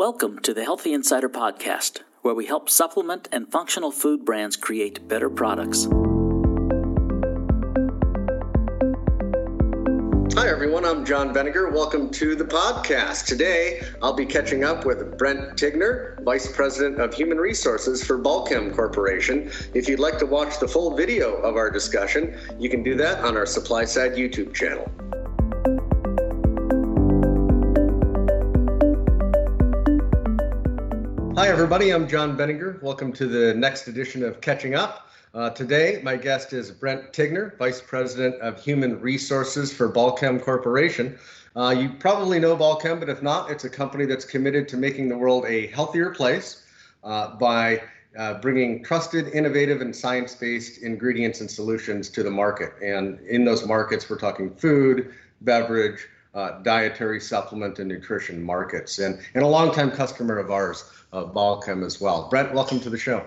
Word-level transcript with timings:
Welcome 0.00 0.38
to 0.44 0.54
the 0.54 0.64
Healthy 0.64 0.94
Insider 0.94 1.28
Podcast, 1.28 2.00
where 2.22 2.34
we 2.34 2.46
help 2.46 2.70
supplement 2.70 3.28
and 3.32 3.52
functional 3.52 3.90
food 3.90 4.24
brands 4.24 4.56
create 4.56 5.06
better 5.06 5.28
products. 5.28 5.84
Hi, 10.38 10.48
everyone. 10.48 10.86
I'm 10.86 11.04
John 11.04 11.34
Benninger. 11.34 11.70
Welcome 11.70 12.08
to 12.12 12.34
the 12.34 12.46
podcast. 12.46 13.26
Today, 13.26 13.82
I'll 14.00 14.14
be 14.14 14.24
catching 14.24 14.64
up 14.64 14.86
with 14.86 15.18
Brent 15.18 15.58
Tigner, 15.58 16.18
Vice 16.24 16.50
President 16.50 16.98
of 16.98 17.12
Human 17.12 17.36
Resources 17.36 18.02
for 18.02 18.18
Balchem 18.18 18.74
Corporation. 18.74 19.50
If 19.74 19.86
you'd 19.86 20.00
like 20.00 20.16
to 20.20 20.26
watch 20.26 20.58
the 20.60 20.68
full 20.68 20.96
video 20.96 21.36
of 21.42 21.56
our 21.56 21.70
discussion, 21.70 22.38
you 22.58 22.70
can 22.70 22.82
do 22.82 22.94
that 22.94 23.22
on 23.22 23.36
our 23.36 23.44
SupplySide 23.44 24.16
YouTube 24.16 24.54
channel. 24.54 24.90
Hi, 31.40 31.48
everybody. 31.48 31.90
I'm 31.90 32.06
John 32.06 32.36
Benninger. 32.36 32.82
Welcome 32.82 33.14
to 33.14 33.26
the 33.26 33.54
next 33.54 33.88
edition 33.88 34.22
of 34.22 34.42
Catching 34.42 34.74
Up. 34.74 35.08
Uh, 35.32 35.48
today, 35.48 35.98
my 36.04 36.14
guest 36.14 36.52
is 36.52 36.70
Brent 36.70 37.14
Tigner, 37.14 37.56
Vice 37.56 37.80
President 37.80 38.34
of 38.42 38.62
Human 38.62 39.00
Resources 39.00 39.72
for 39.72 39.90
Balchem 39.90 40.38
Corporation. 40.42 41.18
Uh, 41.56 41.74
you 41.74 41.94
probably 41.98 42.38
know 42.40 42.54
Balchem, 42.54 43.00
but 43.00 43.08
if 43.08 43.22
not, 43.22 43.50
it's 43.50 43.64
a 43.64 43.70
company 43.70 44.04
that's 44.04 44.26
committed 44.26 44.68
to 44.68 44.76
making 44.76 45.08
the 45.08 45.16
world 45.16 45.46
a 45.46 45.68
healthier 45.68 46.10
place 46.10 46.66
uh, 47.04 47.34
by 47.36 47.80
uh, 48.18 48.34
bringing 48.34 48.84
trusted, 48.84 49.28
innovative, 49.28 49.80
and 49.80 49.96
science 49.96 50.34
based 50.34 50.82
ingredients 50.82 51.40
and 51.40 51.50
solutions 51.50 52.10
to 52.10 52.22
the 52.22 52.30
market. 52.30 52.74
And 52.82 53.18
in 53.20 53.46
those 53.46 53.66
markets, 53.66 54.10
we're 54.10 54.18
talking 54.18 54.54
food, 54.56 55.14
beverage, 55.40 56.06
uh, 56.34 56.62
dietary 56.62 57.20
supplement, 57.20 57.78
and 57.78 57.88
nutrition 57.88 58.42
markets. 58.42 58.98
And, 58.98 59.20
and 59.34 59.42
a 59.42 59.46
longtime 59.46 59.90
customer 59.90 60.38
of 60.38 60.50
ours, 60.50 60.84
uh, 61.12 61.24
Balchem, 61.24 61.84
as 61.84 62.00
well. 62.00 62.28
Brent, 62.28 62.52
welcome 62.54 62.80
to 62.80 62.90
the 62.90 62.98
show. 62.98 63.26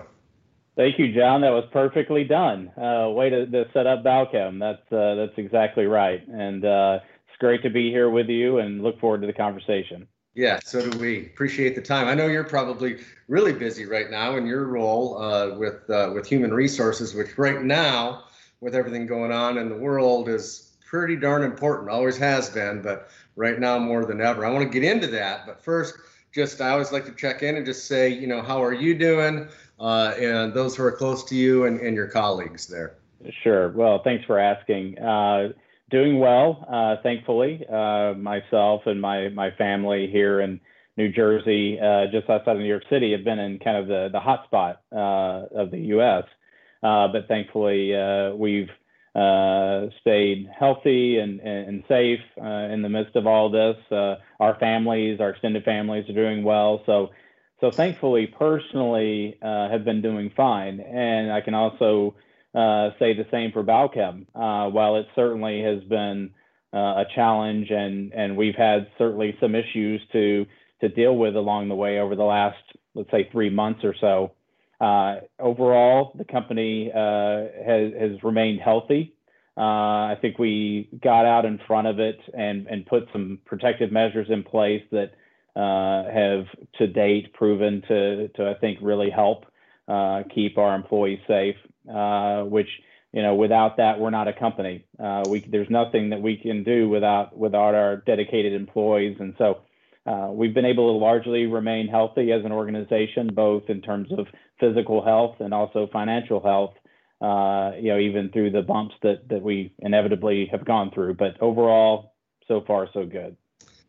Thank 0.76 0.98
you, 0.98 1.14
John. 1.14 1.42
That 1.42 1.50
was 1.50 1.64
perfectly 1.72 2.24
done. 2.24 2.68
Uh, 2.76 3.10
way 3.10 3.30
to, 3.30 3.46
to, 3.46 3.66
set 3.72 3.86
up 3.86 4.02
Balchem. 4.02 4.58
That's 4.58 4.92
uh, 4.92 5.14
that's 5.14 5.38
exactly 5.38 5.86
right. 5.86 6.26
And 6.26 6.64
uh, 6.64 6.98
it's 7.28 7.38
great 7.38 7.62
to 7.62 7.70
be 7.70 7.90
here 7.90 8.10
with 8.10 8.28
you, 8.28 8.58
and 8.58 8.82
look 8.82 8.98
forward 8.98 9.20
to 9.20 9.26
the 9.28 9.32
conversation. 9.32 10.08
Yeah, 10.34 10.58
so 10.64 10.90
do 10.90 10.98
we. 10.98 11.26
Appreciate 11.26 11.76
the 11.76 11.82
time. 11.82 12.08
I 12.08 12.14
know 12.14 12.26
you're 12.26 12.42
probably 12.42 12.98
really 13.28 13.52
busy 13.52 13.86
right 13.86 14.10
now 14.10 14.36
in 14.36 14.46
your 14.46 14.66
role 14.66 15.22
uh, 15.22 15.56
with 15.56 15.88
uh, 15.88 16.10
with 16.12 16.26
human 16.26 16.52
resources, 16.52 17.14
which 17.14 17.38
right 17.38 17.62
now, 17.62 18.24
with 18.60 18.74
everything 18.74 19.06
going 19.06 19.30
on 19.30 19.58
in 19.58 19.68
the 19.68 19.76
world, 19.76 20.28
is 20.28 20.63
pretty 20.84 21.16
darn 21.16 21.42
important. 21.42 21.90
Always 21.90 22.16
has 22.18 22.50
been, 22.50 22.82
but 22.82 23.08
right 23.36 23.58
now 23.58 23.78
more 23.78 24.04
than 24.04 24.20
ever. 24.20 24.44
I 24.44 24.50
want 24.50 24.70
to 24.70 24.80
get 24.80 24.88
into 24.88 25.06
that, 25.08 25.46
but 25.46 25.62
first, 25.62 25.94
just 26.32 26.60
I 26.60 26.70
always 26.70 26.92
like 26.92 27.04
to 27.06 27.12
check 27.12 27.42
in 27.42 27.56
and 27.56 27.64
just 27.64 27.86
say, 27.86 28.08
you 28.08 28.26
know, 28.26 28.42
how 28.42 28.62
are 28.62 28.72
you 28.72 28.98
doing? 28.98 29.48
uh, 29.80 30.14
and 30.18 30.52
those 30.54 30.76
who 30.76 30.84
are 30.84 30.92
close 30.92 31.24
to 31.24 31.34
you 31.34 31.64
and, 31.64 31.80
and 31.80 31.96
your 31.96 32.06
colleagues 32.06 32.66
there. 32.66 32.96
Sure. 33.42 33.70
Well, 33.70 34.02
thanks 34.02 34.24
for 34.24 34.38
asking. 34.38 34.98
Uh, 34.98 35.52
doing 35.90 36.18
well, 36.18 36.66
uh, 36.70 37.02
thankfully. 37.02 37.64
Uh, 37.70 38.14
myself 38.14 38.82
and 38.86 39.00
my 39.00 39.28
my 39.30 39.50
family 39.52 40.08
here 40.10 40.40
in 40.40 40.60
New 40.96 41.10
Jersey, 41.10 41.78
uh, 41.80 42.06
just 42.12 42.28
outside 42.30 42.56
of 42.56 42.58
New 42.58 42.68
York 42.68 42.84
City, 42.90 43.12
have 43.12 43.24
been 43.24 43.38
in 43.38 43.58
kind 43.58 43.76
of 43.76 43.88
the 43.88 44.08
the 44.12 44.20
hot 44.20 44.44
spot 44.44 44.82
uh, 44.92 45.46
of 45.58 45.70
the 45.70 45.78
U.S. 45.88 46.24
but 46.82 47.26
thankfully, 47.28 47.92
we've 48.36 48.70
stayed 49.14 50.48
healthy 50.58 51.18
and, 51.18 51.40
and, 51.40 51.84
safe 51.88 52.20
in 52.36 52.82
the 52.82 52.88
midst 52.88 53.14
of 53.16 53.26
all 53.26 53.50
this. 53.50 53.76
our 53.90 54.56
families, 54.58 55.20
our 55.20 55.30
extended 55.30 55.64
families, 55.64 56.08
are 56.08 56.14
doing 56.14 56.42
well. 56.42 56.82
So 56.86 57.10
so 57.64 57.70
thankfully, 57.70 58.26
personally, 58.26 59.38
uh, 59.40 59.70
have 59.70 59.86
been 59.86 60.02
doing 60.02 60.30
fine, 60.36 60.80
and 60.80 61.32
I 61.32 61.40
can 61.40 61.54
also 61.54 62.14
uh, 62.54 62.90
say 62.98 63.14
the 63.14 63.26
same 63.30 63.52
for 63.52 63.62
Balchem. 63.62 64.26
Uh, 64.34 64.70
while 64.70 64.96
it 64.96 65.06
certainly 65.14 65.62
has 65.62 65.82
been 65.84 66.34
uh, 66.74 66.76
a 66.76 67.04
challenge, 67.14 67.70
and 67.70 68.12
and 68.12 68.36
we've 68.36 68.54
had 68.54 68.88
certainly 68.98 69.36
some 69.40 69.54
issues 69.54 70.02
to 70.12 70.46
to 70.82 70.88
deal 70.90 71.16
with 71.16 71.36
along 71.36 71.68
the 71.68 71.74
way 71.74 72.00
over 72.00 72.16
the 72.16 72.22
last, 72.22 72.58
let's 72.94 73.10
say, 73.10 73.28
three 73.32 73.48
months 73.48 73.82
or 73.82 73.94
so. 73.98 74.32
Uh, 74.84 75.20
overall, 75.38 76.12
the 76.18 76.24
company 76.24 76.90
uh, 76.92 77.38
has 77.70 78.22
remained 78.22 78.60
healthy. 78.60 79.02
I 79.56 80.16
think 80.20 80.38
we 80.38 80.88
got 81.02 81.24
out 81.34 81.44
in 81.44 81.58
front 81.66 81.86
of 81.86 81.96
it 82.08 82.18
and 82.34 82.86
put 82.86 83.02
some 83.12 83.38
protective 83.50 83.90
measures 83.92 84.28
in 84.28 84.42
place 84.42 84.82
that 84.90 85.10
uh, 85.56 86.10
have 86.10 86.46
to 86.78 86.86
date 86.86 87.32
proven 87.32 87.82
to, 87.88 88.28
I 88.38 88.54
think, 88.60 88.78
really 88.82 89.10
help 89.10 89.46
uh, 89.86 90.24
keep 90.34 90.58
our 90.58 90.74
employees 90.74 91.20
safe, 91.28 91.56
uh, 91.88 92.42
which, 92.42 92.68
you 93.12 93.22
know, 93.22 93.34
without 93.36 93.76
that, 93.76 94.00
we're 94.00 94.10
not 94.10 94.26
a 94.26 94.32
company. 94.32 94.84
Uh, 94.98 95.22
there's 95.48 95.70
nothing 95.70 96.10
that 96.10 96.20
we 96.20 96.36
can 96.36 96.64
do 96.64 96.88
without, 96.88 97.36
without 97.36 97.74
our 97.74 97.98
dedicated 97.98 98.52
employees. 98.52 99.16
And 99.20 99.34
so 99.38 99.58
uh, 100.06 100.28
we've 100.30 100.54
been 100.54 100.66
able 100.66 100.92
to 100.92 100.98
largely 100.98 101.46
remain 101.46 101.88
healthy 101.88 102.30
as 102.32 102.44
an 102.44 102.52
organization, 102.52 103.30
both 103.32 103.64
in 103.68 103.80
terms 103.80 104.08
of 104.12 104.26
physical 104.60 105.02
health 105.02 105.36
and 105.40 105.54
also 105.54 105.88
financial 105.92 106.40
health. 106.40 106.74
Uh, 107.20 107.72
you 107.80 107.88
know, 107.88 107.98
even 107.98 108.28
through 108.30 108.50
the 108.50 108.60
bumps 108.60 108.94
that 109.02 109.26
that 109.28 109.40
we 109.40 109.72
inevitably 109.78 110.46
have 110.50 110.64
gone 110.64 110.90
through, 110.90 111.14
but 111.14 111.40
overall, 111.40 112.14
so 112.46 112.60
far 112.66 112.88
so 112.92 113.06
good. 113.06 113.34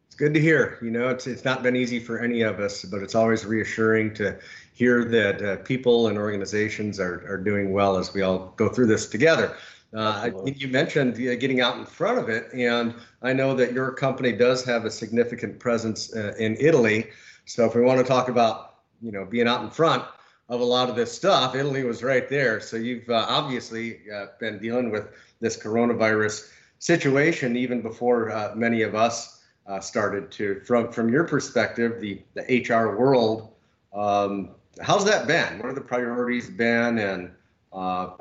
It's 0.05 0.15
good 0.15 0.33
to 0.35 0.39
hear. 0.39 0.77
You 0.81 0.91
know, 0.91 1.09
it's 1.09 1.27
it's 1.27 1.43
not 1.43 1.61
been 1.61 1.75
easy 1.75 1.99
for 1.99 2.19
any 2.19 2.43
of 2.43 2.59
us, 2.59 2.85
but 2.85 3.01
it's 3.01 3.15
always 3.15 3.45
reassuring 3.45 4.13
to 4.13 4.39
hear 4.73 5.03
that 5.03 5.41
uh, 5.41 5.57
people 5.63 6.07
and 6.07 6.17
organizations 6.17 6.99
are 6.99 7.25
are 7.27 7.37
doing 7.37 7.73
well 7.73 7.97
as 7.97 8.13
we 8.13 8.21
all 8.21 8.53
go 8.55 8.69
through 8.69 8.87
this 8.87 9.09
together. 9.09 9.57
Uh, 9.95 10.29
you 10.45 10.67
mentioned 10.67 11.13
uh, 11.15 11.35
getting 11.35 11.61
out 11.61 11.77
in 11.77 11.85
front 11.85 12.19
of 12.19 12.27
it, 12.27 12.51
and 12.53 12.93
I 13.21 13.31
know 13.31 13.55
that 13.55 13.71
your 13.71 13.91
company 13.91 14.33
does 14.33 14.65
have 14.65 14.83
a 14.83 14.91
significant 14.91 15.57
presence 15.57 16.13
uh, 16.13 16.33
in 16.37 16.57
Italy. 16.59 17.07
So 17.45 17.65
if 17.65 17.75
we 17.75 17.81
want 17.81 17.99
to 17.99 18.03
talk 18.03 18.27
about, 18.27 18.75
you 19.01 19.11
know, 19.11 19.23
being 19.23 19.47
out 19.47 19.61
in 19.61 19.69
front 19.69 20.03
of 20.49 20.59
a 20.59 20.63
lot 20.63 20.89
of 20.89 20.95
this 20.97 21.11
stuff, 21.11 21.55
Italy 21.55 21.83
was 21.83 22.03
right 22.03 22.27
there. 22.27 22.59
So 22.59 22.75
you've 22.75 23.09
uh, 23.09 23.25
obviously 23.29 24.01
uh, 24.13 24.27
been 24.39 24.59
dealing 24.59 24.91
with 24.91 25.07
this 25.39 25.55
coronavirus 25.55 26.51
situation 26.79 27.55
even 27.55 27.81
before 27.81 28.51
many 28.55 28.81
of 28.81 28.95
us 28.95 29.35
uh, 29.67 29.79
started 29.79 30.31
to 30.31 30.61
from 30.65 30.91
from 30.91 31.11
your 31.11 31.23
perspective 31.23 31.99
the 31.99 32.21
the 32.35 32.61
hr 32.69 32.97
world 32.97 33.53
um, 33.93 34.51
how's 34.81 35.05
that 35.05 35.25
been 35.25 35.57
what 35.57 35.69
are 35.69 35.73
the 35.73 35.81
priorities 35.81 36.49
been 36.49 36.99
and 36.99 37.31
uh, 37.75 38.11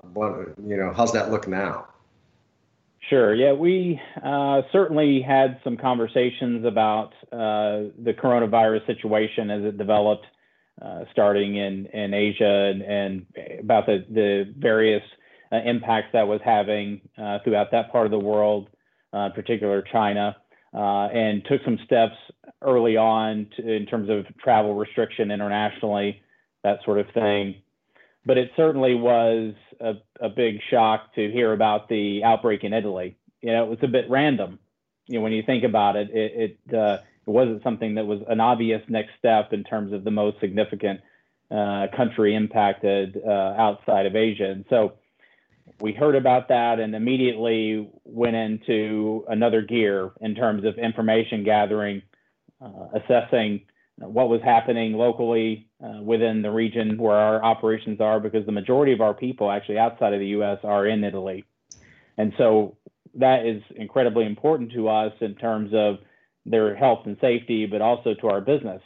you 0.67 0.77
know 0.77 0.93
how's 0.95 1.13
that 1.13 1.31
look 1.31 1.49
now 1.49 1.87
Sure. 3.11 3.35
Yeah, 3.35 3.53
we 3.53 4.01
uh, 4.25 4.63
certainly 4.73 5.21
had 5.21 5.61
some 5.63 5.77
conversations 5.77 6.65
about 6.65 7.13
uh, 7.31 7.93
the 8.03 8.15
coronavirus 8.19 8.87
situation 8.87 9.51
as 9.51 9.63
it 9.63 9.77
developed, 9.77 10.25
uh, 10.81 11.01
starting 11.13 11.55
in, 11.57 11.85
in 11.93 12.15
Asia, 12.15 12.73
and, 12.73 12.81
and 12.81 13.27
about 13.61 13.85
the, 13.85 14.07
the 14.11 14.55
various 14.57 15.03
uh, 15.53 15.57
impacts 15.67 16.09
that 16.15 16.27
was 16.27 16.41
having 16.43 17.03
uh, 17.19 17.41
throughout 17.45 17.71
that 17.73 17.93
part 17.93 18.07
of 18.07 18.11
the 18.11 18.19
world, 18.19 18.71
in 19.13 19.33
particular 19.35 19.83
China 19.93 20.35
uh, 20.75 21.07
and 21.13 21.45
took 21.45 21.61
some 21.65 21.79
steps 21.85 22.17
early 22.63 22.97
on 22.97 23.47
to, 23.57 23.73
in 23.73 23.87
terms 23.87 24.11
of 24.11 24.27
travel 24.39 24.75
restriction 24.75 25.31
internationally, 25.31 26.21
that 26.65 26.79
sort 26.85 26.99
of 26.99 27.07
thing. 27.15 27.55
But 28.27 28.39
it 28.39 28.51
certainly 28.57 28.95
was 28.95 29.55
a, 29.81 29.95
a 30.21 30.29
big 30.29 30.61
shock 30.71 31.15
to 31.15 31.31
hear 31.31 31.53
about 31.53 31.89
the 31.89 32.25
outbreak 32.25 32.65
in 32.65 32.73
Italy. 32.73 33.17
You 33.43 33.53
know, 33.53 33.65
it 33.65 33.71
was 33.71 33.79
a 33.83 33.89
bit 33.89 34.09
random. 34.09 34.59
You 35.07 35.19
know, 35.19 35.23
when 35.23 35.33
you 35.33 35.43
think 35.43 35.65
about 35.65 35.97
it, 35.97 36.09
it, 36.11 36.59
it, 36.69 36.75
uh, 36.75 36.99
it 37.27 37.31
wasn't 37.31 37.63
something 37.63 37.95
that 37.97 38.07
was 38.07 38.21
an 38.29 38.41
obvious 38.41 38.83
next 38.89 39.11
step 39.19 39.53
in 39.53 39.65
terms 39.65 39.93
of 39.93 40.05
the 40.05 40.11
most 40.11 40.41
significant 40.41 41.01
uh, 41.51 41.87
country 41.95 42.35
impacted 42.35 43.21
uh, 43.27 43.55
outside 43.59 44.07
of 44.07 44.17
Asia. 44.17 44.51
And 44.51 44.65
so 44.71 44.95
we 45.81 45.93
heard 45.93 46.17
about 46.17 46.49
that 46.49 46.81
and 46.81 46.95
immediately 46.95 47.91
went 48.05 48.37
into 48.37 49.25
another 49.29 49.63
gear 49.63 50.13
in 50.21 50.35
terms 50.35 50.65
of 50.65 50.79
information 50.79 51.45
gathering, 51.45 52.03
uh, 52.61 52.89
assessing 52.95 53.63
what 53.99 54.29
was 54.29 54.41
happening 54.43 54.95
locally 54.95 55.69
uh, 55.83 56.03
within 56.03 56.43
the 56.43 56.51
region 56.51 56.99
where 56.99 57.17
our 57.17 57.45
operations 57.45 58.01
are, 58.01 58.19
because 58.19 58.45
the 58.47 58.53
majority 58.53 58.93
of 58.93 59.01
our 59.01 59.15
people 59.15 59.51
actually 59.51 59.79
outside 59.79 60.13
of 60.13 60.21
the 60.21 60.27
US 60.29 60.59
are 60.65 60.87
in 60.87 61.05
Italy. 61.05 61.45
And 62.19 62.33
so 62.39 62.77
that 63.15 63.47
is 63.47 63.63
incredibly 63.77 64.27
important 64.27 64.73
to 64.73 64.89
us 64.89 65.13
in 65.21 65.35
terms 65.37 65.71
of 65.73 65.99
their 66.47 66.75
health 66.75 67.01
and 67.07 67.17
safety, 67.21 67.67
but 67.67 67.81
also 67.81 68.15
to 68.15 68.29
our 68.29 68.41
business 68.41 68.83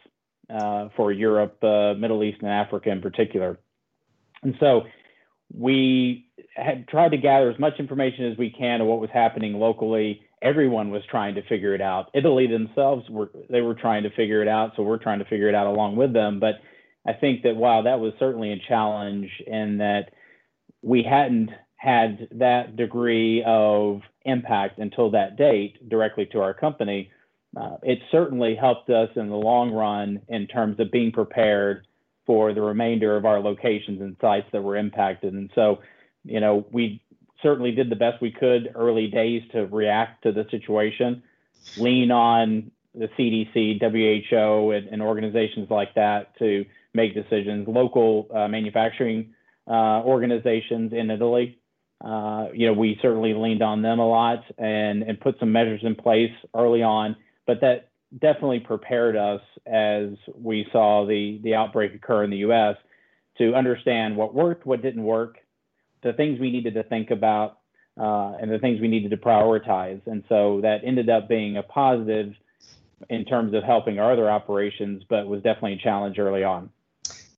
uh, 0.51 0.89
for 0.97 1.13
Europe, 1.13 1.63
uh, 1.63 1.95
Middle 1.95 2.23
East, 2.23 2.39
and 2.41 2.51
Africa 2.51 2.91
in 2.91 3.01
particular. 3.01 3.59
And 4.43 4.55
so 4.61 4.83
we 5.53 6.27
had 6.55 6.87
tried 6.89 7.11
to 7.11 7.17
gather 7.17 7.51
as 7.51 7.59
much 7.59 7.75
information 7.79 8.31
as 8.31 8.39
we 8.39 8.51
can 8.51 8.81
of 8.81 8.87
what 8.87 9.01
was 9.01 9.11
happening 9.13 9.55
locally 9.55 10.23
everyone 10.43 10.91
was 10.91 11.03
trying 11.11 11.35
to 11.37 11.43
figure 11.43 11.75
it 11.75 11.81
out. 11.81 12.11
Italy 12.15 12.47
themselves 12.47 13.09
were 13.11 13.31
they 13.51 13.61
were 13.61 13.75
trying 13.75 14.03
to 14.05 14.11
figure 14.11 14.43
it 14.43 14.49
out, 14.49 14.73
so 14.77 14.83
we're 14.83 14.99
trying 14.99 15.19
to 15.19 15.25
figure 15.25 15.49
it 15.49 15.55
out 15.55 15.67
along 15.67 15.97
with 15.97 16.13
them. 16.13 16.41
But 16.41 16.55
I 17.07 17.13
think 17.13 17.43
that 17.43 17.57
while 17.57 17.85
that 17.85 18.01
was 18.01 18.13
certainly 18.19 18.53
a 18.53 18.69
challenge, 18.69 19.31
and 19.51 19.81
that 19.81 20.13
we 20.83 21.03
hadn't 21.03 21.51
had 21.77 22.29
that 22.33 22.77
degree 22.77 23.43
of 23.47 24.01
impact 24.25 24.79
until 24.79 25.11
that 25.13 25.37
date 25.37 25.89
directly 25.89 26.27
to 26.27 26.41
our 26.41 26.53
company, 26.53 27.11
uh, 27.57 27.77
it 27.83 27.99
certainly 28.11 28.55
helped 28.55 28.91
us 28.91 29.09
in 29.17 29.29
the 29.29 29.37
long 29.37 29.73
run 29.73 30.21
in 30.29 30.47
terms 30.47 30.79
of 30.81 30.91
being 30.91 31.13
prepared 31.13 31.87
for 32.27 32.53
the 32.53 32.61
remainder 32.61 33.17
of 33.17 33.25
our 33.25 33.41
locations 33.41 34.01
and 34.03 34.17
sites 34.21 34.47
that 34.53 34.63
were 34.63 34.77
impacted. 34.77 35.33
And 35.33 35.51
so, 35.55 35.79
you 36.25 36.41
know, 36.41 36.67
we 36.71 37.01
certainly 37.43 37.73
did 37.73 37.91
the 37.91 37.97
best 37.97 38.21
we 38.21 38.31
could 38.31 38.73
early 38.75 39.09
days 39.09 39.43
to 39.53 39.67
react 39.67 40.23
to 40.25 40.33
the 40.33 40.47
situation, 40.51 41.23
lean 41.77 42.11
on 42.11 42.71
the 42.95 43.09
CDC, 43.19 43.81
WHO, 43.81 44.71
and, 44.73 44.89
and 44.89 45.03
organizations 45.03 45.71
like 45.71 45.95
that 45.95 46.37
to 46.39 46.65
make 46.95 47.15
decisions. 47.15 47.69
Local 47.69 48.29
uh, 48.35 48.49
manufacturing 48.49 49.35
uh, 49.69 50.03
organizations 50.03 50.93
in 50.93 51.11
Italy, 51.11 51.59
uh, 52.05 52.47
you 52.55 52.67
know, 52.67 52.73
we 52.73 52.99
certainly 53.03 53.35
leaned 53.35 53.63
on 53.63 53.83
them 53.83 53.99
a 53.99 54.09
lot 54.09 54.45
and 54.57 55.03
and 55.03 55.21
put 55.21 55.39
some 55.41 55.53
measures 55.53 55.81
in 55.83 55.95
place 55.95 56.33
early 56.57 56.83
on. 56.83 57.17
But 57.47 57.61
that 57.61 57.91
definitely 58.19 58.61
prepared 58.61 59.17
us 59.17 59.41
as 59.67 60.11
we 60.35 60.67
saw 60.73 61.07
the 61.07 61.41
the 61.43 61.55
outbreak 61.55 61.95
occur 61.95 62.25
in 62.25 62.31
the 62.31 62.39
U.S. 62.39 62.77
to 63.39 63.55
understand 63.55 64.17
what 64.17 64.35
worked, 64.35 64.65
what 64.65 64.81
didn't 64.81 65.03
work, 65.03 65.39
the 66.03 66.13
things 66.13 66.41
we 66.41 66.51
needed 66.51 66.75
to 66.75 66.83
think 66.83 67.11
about 67.11 67.59
uh, 67.99 68.37
and 68.41 68.51
the 68.51 68.59
things 68.59 68.81
we 68.81 68.89
needed 68.89 69.11
to 69.11 69.17
prioritize. 69.17 70.01
And 70.07 70.25
so 70.29 70.61
that 70.63 70.81
ended 70.85 71.09
up 71.09 71.29
being 71.29 71.57
a 71.57 71.63
positive 71.63 72.35
in 73.11 73.25
terms 73.25 73.55
of 73.55 73.63
helping 73.63 73.99
our 73.99 74.13
other 74.13 74.31
operations, 74.31 75.05
but 75.09 75.27
was 75.27 75.43
definitely 75.43 75.75
a 75.75 75.79
challenge 75.79 76.19
early 76.19 76.45
on. 76.45 76.71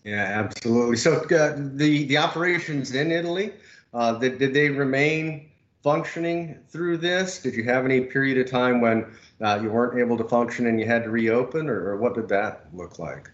Yeah, 0.04 0.24
absolutely. 0.24 0.96
So 0.96 1.16
uh, 1.16 1.56
the 1.56 2.04
the 2.06 2.16
operations 2.16 2.94
in 2.94 3.12
Italy, 3.12 3.52
uh, 3.92 4.14
did, 4.14 4.38
did 4.38 4.54
they 4.54 4.70
remain 4.70 5.50
functioning 5.82 6.58
through 6.68 6.98
this? 6.98 7.42
Did 7.42 7.54
you 7.54 7.64
have 7.64 7.84
any 7.84 8.00
period 8.00 8.38
of 8.38 8.50
time 8.50 8.80
when 8.80 9.06
uh, 9.42 9.58
you 9.62 9.70
weren't 9.70 9.98
able 9.98 10.16
to 10.16 10.24
function 10.24 10.66
and 10.66 10.80
you 10.80 10.86
had 10.86 11.04
to 11.04 11.10
reopen, 11.10 11.68
or, 11.68 11.90
or 11.90 11.96
what 11.96 12.14
did 12.14 12.28
that 12.28 12.66
look 12.72 12.98
like? 12.98 13.30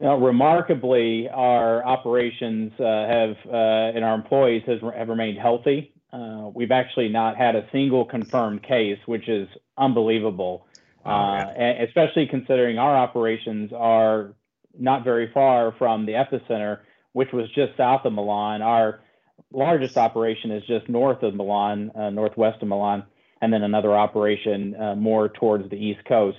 Now, 0.00 0.16
remarkably, 0.16 1.28
our 1.28 1.84
operations 1.84 2.72
uh, 2.80 2.84
have 2.84 3.36
uh, 3.46 3.94
and 3.94 4.02
our 4.02 4.14
employees 4.14 4.62
has, 4.66 4.80
have 4.96 5.08
remained 5.08 5.38
healthy. 5.38 5.92
Uh, 6.10 6.48
we've 6.54 6.70
actually 6.70 7.10
not 7.10 7.36
had 7.36 7.54
a 7.54 7.68
single 7.70 8.06
confirmed 8.06 8.62
case, 8.62 8.98
which 9.04 9.28
is 9.28 9.46
unbelievable, 9.76 10.66
especially 11.04 12.26
considering 12.26 12.78
our 12.78 12.96
operations 12.96 13.72
are 13.76 14.32
not 14.78 15.04
very 15.04 15.30
far 15.32 15.72
from 15.78 16.06
the 16.06 16.12
epicenter, 16.12 16.78
which 17.12 17.28
was 17.32 17.46
just 17.54 17.76
south 17.76 18.06
of 18.06 18.14
Milan. 18.14 18.62
Our 18.62 19.00
largest 19.52 19.98
operation 19.98 20.50
is 20.50 20.64
just 20.66 20.88
north 20.88 21.22
of 21.22 21.34
Milan, 21.34 21.92
northwest 22.12 22.62
of 22.62 22.68
Milan, 22.68 23.04
and 23.40 23.52
then 23.52 23.62
another 23.62 23.94
operation 23.94 24.74
more 24.96 25.28
towards 25.28 25.68
the 25.70 25.76
east 25.76 26.04
coast 26.06 26.38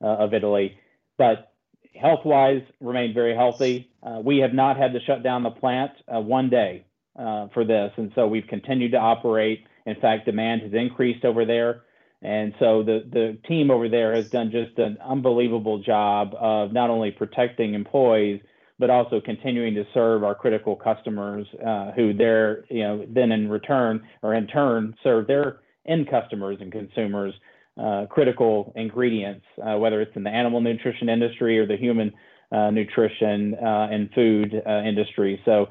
of 0.00 0.32
Italy. 0.32 0.78
But 1.18 1.49
health 1.98 2.24
wise, 2.24 2.62
remained 2.80 3.14
very 3.14 3.34
healthy. 3.34 3.90
Uh, 4.02 4.20
we 4.24 4.38
have 4.38 4.54
not 4.54 4.76
had 4.76 4.92
to 4.92 5.00
shut 5.00 5.22
down 5.22 5.42
the 5.42 5.50
plant 5.50 5.92
uh, 6.12 6.20
one 6.20 6.50
day 6.50 6.84
uh, 7.18 7.48
for 7.52 7.64
this. 7.64 7.92
And 7.96 8.12
so 8.14 8.26
we've 8.26 8.46
continued 8.46 8.92
to 8.92 8.98
operate. 8.98 9.66
In 9.86 9.96
fact, 10.00 10.26
demand 10.26 10.62
has 10.62 10.72
increased 10.72 11.24
over 11.24 11.44
there. 11.44 11.82
And 12.22 12.54
so 12.58 12.82
the, 12.82 13.02
the 13.10 13.38
team 13.48 13.70
over 13.70 13.88
there 13.88 14.14
has 14.14 14.28
done 14.28 14.50
just 14.50 14.78
an 14.78 14.98
unbelievable 15.02 15.78
job 15.78 16.34
of 16.38 16.72
not 16.72 16.90
only 16.90 17.10
protecting 17.10 17.74
employees, 17.74 18.40
but 18.78 18.90
also 18.90 19.20
continuing 19.20 19.74
to 19.74 19.84
serve 19.92 20.24
our 20.24 20.34
critical 20.34 20.76
customers 20.76 21.46
uh, 21.66 21.92
who 21.92 22.14
they're, 22.14 22.64
you 22.70 22.82
know, 22.82 23.04
then 23.08 23.32
in 23.32 23.48
return 23.48 24.02
or 24.22 24.34
in 24.34 24.46
turn 24.46 24.94
serve 25.02 25.26
their 25.26 25.60
end 25.86 26.08
customers 26.10 26.58
and 26.60 26.72
consumers 26.72 27.34
uh, 27.80 28.06
critical 28.06 28.72
ingredients, 28.76 29.44
uh, 29.64 29.78
whether 29.78 30.02
it's 30.02 30.14
in 30.14 30.22
the 30.22 30.30
animal 30.30 30.60
nutrition 30.60 31.08
industry 31.08 31.58
or 31.58 31.66
the 31.66 31.76
human 31.76 32.12
uh, 32.52 32.70
nutrition 32.70 33.54
uh, 33.54 33.88
and 33.90 34.10
food 34.12 34.62
uh, 34.66 34.82
industry. 34.82 35.40
So 35.44 35.68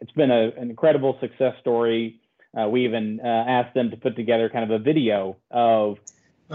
it's 0.00 0.12
been 0.12 0.30
a, 0.30 0.50
an 0.56 0.70
incredible 0.70 1.18
success 1.20 1.54
story. 1.60 2.20
we 2.68 2.84
even 2.84 3.20
asked 3.20 3.74
them 3.74 3.90
to 3.90 3.96
put 3.96 4.16
together 4.16 4.48
kind 4.48 4.70
of 4.70 4.80
a 4.80 4.82
video 4.82 5.36
of 5.50 5.98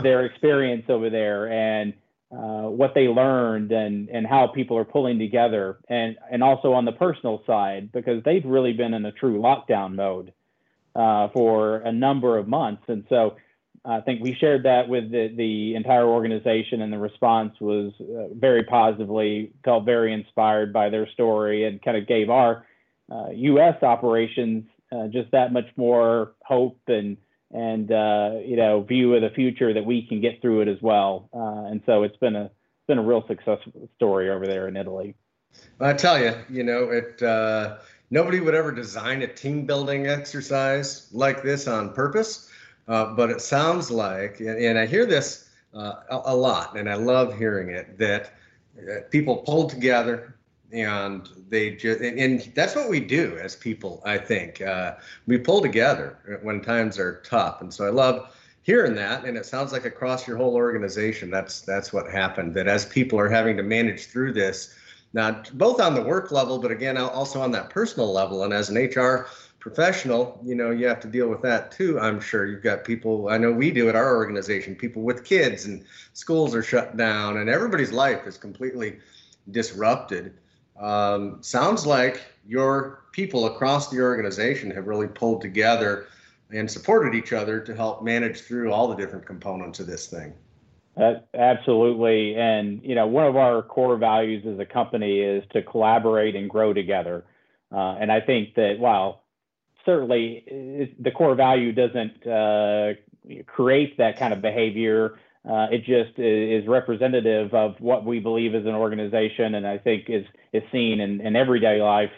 their 0.01 0.25
experience 0.25 0.85
over 0.89 1.09
there 1.09 1.51
and 1.51 1.93
what 2.29 2.93
they 2.95 3.07
learned 3.07 3.71
and, 3.71 4.09
and 4.09 4.25
how 4.25 4.47
people 4.47 4.77
are 4.77 4.85
pulling 4.85 5.19
together 5.19 5.77
and, 5.87 6.17
and 6.31 6.41
also 6.41 6.73
on 6.73 6.85
the 6.85 6.91
personal 6.91 7.43
side 7.45 7.91
because 7.91 8.23
they've 8.23 8.45
really 8.45 8.73
been 8.73 8.93
in 8.93 9.05
a 9.05 9.11
true 9.11 9.39
lockdown 9.39 9.95
mode 9.95 10.33
for 11.33 11.77
a 11.77 11.91
number 11.91 12.37
of 12.37 12.47
months. 12.47 12.83
And 12.87 13.05
so 13.09 13.35
I 13.87 14.01
think 14.01 14.21
we 14.21 14.35
shared 14.39 14.63
that 14.63 14.89
with 14.89 15.11
the, 15.11 15.33
the 15.35 15.75
entire 15.75 16.05
organization, 16.07 16.81
and 16.81 16.91
the 16.91 16.97
response 16.97 17.53
was 17.59 17.93
uh, 18.01 18.33
very 18.33 18.63
positively. 18.63 19.51
Felt 19.63 19.85
very 19.85 20.11
inspired 20.13 20.73
by 20.73 20.89
their 20.89 21.07
story, 21.11 21.65
and 21.65 21.81
kind 21.81 21.95
of 21.95 22.07
gave 22.07 22.29
our 22.29 22.65
uh, 23.11 23.29
U.S. 23.31 23.81
operations 23.83 24.65
uh, 24.91 25.07
just 25.07 25.31
that 25.31 25.53
much 25.53 25.67
more 25.75 26.33
hope 26.43 26.79
and 26.87 27.17
and 27.51 27.91
uh, 27.91 28.31
you 28.43 28.55
know 28.55 28.81
view 28.81 29.13
of 29.13 29.21
the 29.21 29.29
future 29.29 29.73
that 29.73 29.85
we 29.85 30.05
can 30.07 30.19
get 30.19 30.41
through 30.41 30.61
it 30.61 30.67
as 30.67 30.81
well. 30.81 31.29
Uh, 31.33 31.69
and 31.69 31.81
so 31.85 32.03
it's 32.03 32.17
been 32.17 32.35
a 32.35 32.45
it's 32.45 32.87
been 32.87 32.97
a 32.97 33.03
real 33.03 33.25
success 33.27 33.59
story 33.95 34.29
over 34.31 34.47
there 34.47 34.67
in 34.67 34.75
Italy. 34.75 35.15
I 35.79 35.93
tell 35.93 36.19
you, 36.19 36.33
you 36.49 36.63
know 36.63 36.89
it. 36.89 37.21
Uh, 37.21 37.77
nobody 38.09 38.39
would 38.39 38.55
ever 38.55 38.71
design 38.71 39.21
a 39.21 39.27
team 39.27 39.65
building 39.67 40.07
exercise 40.07 41.07
like 41.13 41.43
this 41.43 41.67
on 41.67 41.93
purpose 41.93 42.49
uh, 42.87 43.13
but 43.13 43.29
it 43.29 43.41
sounds 43.41 43.89
like, 43.89 44.39
and, 44.39 44.77
I 44.77 44.85
hear 44.85 45.05
this 45.05 45.49
uh, 45.73 46.01
a, 46.09 46.35
lot, 46.35 46.77
and 46.77 46.89
I 46.89 46.95
love 46.95 47.37
hearing 47.37 47.69
it, 47.69 47.97
that 47.97 48.33
uh, 48.77 49.01
people 49.09 49.37
pull 49.37 49.67
together 49.67 50.35
and 50.71 51.29
they 51.49 51.71
just, 51.71 52.01
and, 52.01 52.19
and, 52.19 52.51
that's 52.53 52.75
what 52.75 52.89
we 52.89 52.99
do 52.99 53.37
as 53.41 53.55
people, 53.55 54.01
I 54.05 54.17
think. 54.17 54.61
Uh, 54.61 54.95
we 55.25 55.37
pull 55.37 55.61
together 55.61 56.39
when 56.43 56.61
times 56.61 56.99
are 56.99 57.21
tough. 57.21 57.61
And 57.61 57.73
so 57.73 57.85
I 57.85 57.89
love 57.89 58.35
hearing 58.61 58.95
that. 58.95 59.25
And 59.25 59.37
it 59.37 59.45
sounds 59.45 59.71
like 59.71 59.85
across 59.85 60.27
your 60.27 60.37
whole 60.37 60.55
organization, 60.55 61.29
that's, 61.29 61.61
that's 61.61 61.93
what 61.93 62.09
happened, 62.09 62.53
that 62.55 62.67
as 62.67 62.85
people 62.85 63.19
are 63.19 63.29
having 63.29 63.55
to 63.57 63.63
manage 63.63 64.07
through 64.07 64.33
this, 64.33 64.75
not 65.13 65.55
both 65.57 65.79
on 65.79 65.93
the 65.93 66.01
work 66.01 66.31
level, 66.31 66.57
but 66.57 66.71
again, 66.71 66.97
also 66.97 67.39
on 67.39 67.51
that 67.51 67.69
personal 67.69 68.11
level. 68.11 68.43
And 68.43 68.53
as 68.53 68.69
an 68.69 68.75
HR 68.75 69.27
professional, 69.65 70.39
you 70.43 70.53
know, 70.53 70.69
you 70.69 70.85
have 70.85 70.99
to 70.99 71.07
deal 71.07 71.27
with 71.27 71.41
that 71.41 71.71
too. 71.71 71.99
I'm 71.99 72.21
sure 72.21 72.45
you've 72.45 72.61
got 72.61 72.83
people, 72.83 73.29
I 73.29 73.39
know 73.39 73.51
we 73.51 73.71
do 73.71 73.89
at 73.89 73.95
our 73.95 74.15
organization, 74.15 74.75
people 74.75 75.01
with 75.01 75.23
kids 75.23 75.65
and 75.65 75.83
schools 76.13 76.53
are 76.53 76.61
shut 76.61 76.95
down 76.97 77.37
and 77.37 77.49
everybody's 77.49 77.91
life 77.91 78.27
is 78.27 78.37
completely 78.37 78.99
disrupted. 79.49 80.35
Um, 80.79 81.39
sounds 81.41 81.83
like 81.83 82.23
your 82.45 83.05
people 83.11 83.47
across 83.47 83.89
the 83.89 84.01
organization 84.01 84.69
have 84.69 84.85
really 84.85 85.07
pulled 85.07 85.41
together 85.41 86.09
and 86.51 86.69
supported 86.69 87.15
each 87.15 87.33
other 87.33 87.59
to 87.61 87.75
help 87.75 88.03
manage 88.03 88.41
through 88.41 88.71
all 88.71 88.87
the 88.87 88.95
different 88.95 89.25
components 89.25 89.79
of 89.79 89.87
this 89.87 90.05
thing. 90.05 90.31
Uh, 90.95 91.15
absolutely. 91.33 92.35
And, 92.35 92.83
you 92.83 92.93
know, 92.93 93.07
one 93.07 93.25
of 93.25 93.35
our 93.35 93.63
core 93.63 93.97
values 93.97 94.45
as 94.45 94.59
a 94.59 94.65
company 94.65 95.21
is 95.21 95.43
to 95.53 95.63
collaborate 95.63 96.35
and 96.35 96.47
grow 96.47 96.71
together. 96.71 97.25
Uh, 97.71 97.95
and 97.99 98.11
I 98.11 98.21
think 98.21 98.53
that 98.53 98.77
while 98.77 99.24
certainly 99.85 100.93
the 100.99 101.11
core 101.11 101.35
value 101.35 101.71
doesn't 101.71 102.25
uh, 102.27 102.93
create 103.45 103.97
that 103.97 104.17
kind 104.17 104.33
of 104.33 104.41
behavior. 104.41 105.19
Uh, 105.47 105.67
it 105.71 105.79
just 105.79 106.17
is 106.17 106.67
representative 106.67 107.53
of 107.53 107.75
what 107.79 108.03
we 108.03 108.19
believe 108.19 108.55
as 108.55 108.65
an 108.65 108.73
organization, 108.73 109.55
and 109.55 109.67
I 109.67 109.77
think 109.77 110.05
is 110.09 110.25
is 110.53 110.63
seen 110.71 110.99
in, 110.99 111.21
in 111.21 111.35
everyday 111.35 111.81
life 111.81 112.11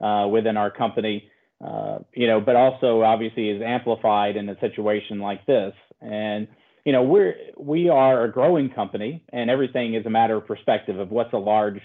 uh, 0.00 0.28
within 0.30 0.56
our 0.56 0.70
company. 0.70 1.30
Uh, 1.64 2.00
you 2.12 2.26
know, 2.26 2.40
but 2.40 2.56
also 2.56 3.02
obviously 3.02 3.48
is 3.48 3.62
amplified 3.62 4.36
in 4.36 4.48
a 4.50 4.60
situation 4.60 5.18
like 5.18 5.46
this. 5.46 5.72
And 6.02 6.46
you 6.84 6.92
know, 6.92 7.02
we're 7.02 7.36
we 7.56 7.88
are 7.88 8.24
a 8.24 8.30
growing 8.30 8.68
company, 8.68 9.24
and 9.32 9.48
everything 9.48 9.94
is 9.94 10.04
a 10.04 10.10
matter 10.10 10.36
of 10.36 10.46
perspective 10.46 10.98
of 10.98 11.10
what's 11.10 11.32
a 11.32 11.38
large, 11.38 11.80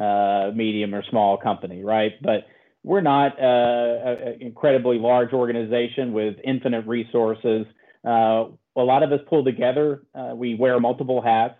uh, 0.00 0.52
medium, 0.54 0.94
or 0.94 1.02
small 1.10 1.36
company, 1.36 1.84
right? 1.84 2.12
But 2.22 2.46
we're 2.82 3.00
not 3.00 3.38
uh, 3.38 3.42
an 3.42 4.40
incredibly 4.40 4.98
large 4.98 5.32
organization 5.32 6.12
with 6.12 6.36
infinite 6.44 6.86
resources. 6.86 7.66
Uh, 8.06 8.46
a 8.76 8.82
lot 8.82 9.02
of 9.02 9.12
us 9.12 9.20
pull 9.28 9.44
together. 9.44 10.02
Uh, 10.14 10.32
we 10.34 10.54
wear 10.54 10.80
multiple 10.80 11.20
hats. 11.20 11.56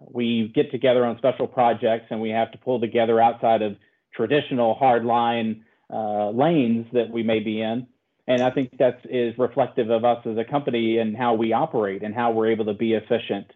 We 0.00 0.52
get 0.54 0.70
together 0.70 1.04
on 1.04 1.18
special 1.18 1.46
projects, 1.46 2.06
and 2.10 2.20
we 2.20 2.30
have 2.30 2.52
to 2.52 2.58
pull 2.58 2.80
together 2.80 3.20
outside 3.20 3.62
of 3.62 3.76
traditional 4.14 4.76
hardline 4.80 5.62
uh, 5.92 6.30
lanes 6.30 6.86
that 6.92 7.10
we 7.10 7.22
may 7.22 7.40
be 7.40 7.60
in. 7.60 7.86
and 8.26 8.42
I 8.42 8.50
think 8.50 8.76
that 8.78 9.00
is 9.04 9.36
reflective 9.38 9.90
of 9.90 10.04
us 10.04 10.26
as 10.26 10.36
a 10.36 10.44
company 10.44 10.98
and 10.98 11.16
how 11.16 11.34
we 11.34 11.52
operate 11.52 12.02
and 12.02 12.14
how 12.14 12.32
we're 12.32 12.50
able 12.50 12.64
to 12.64 12.74
be 12.74 12.94
efficient, 12.94 13.46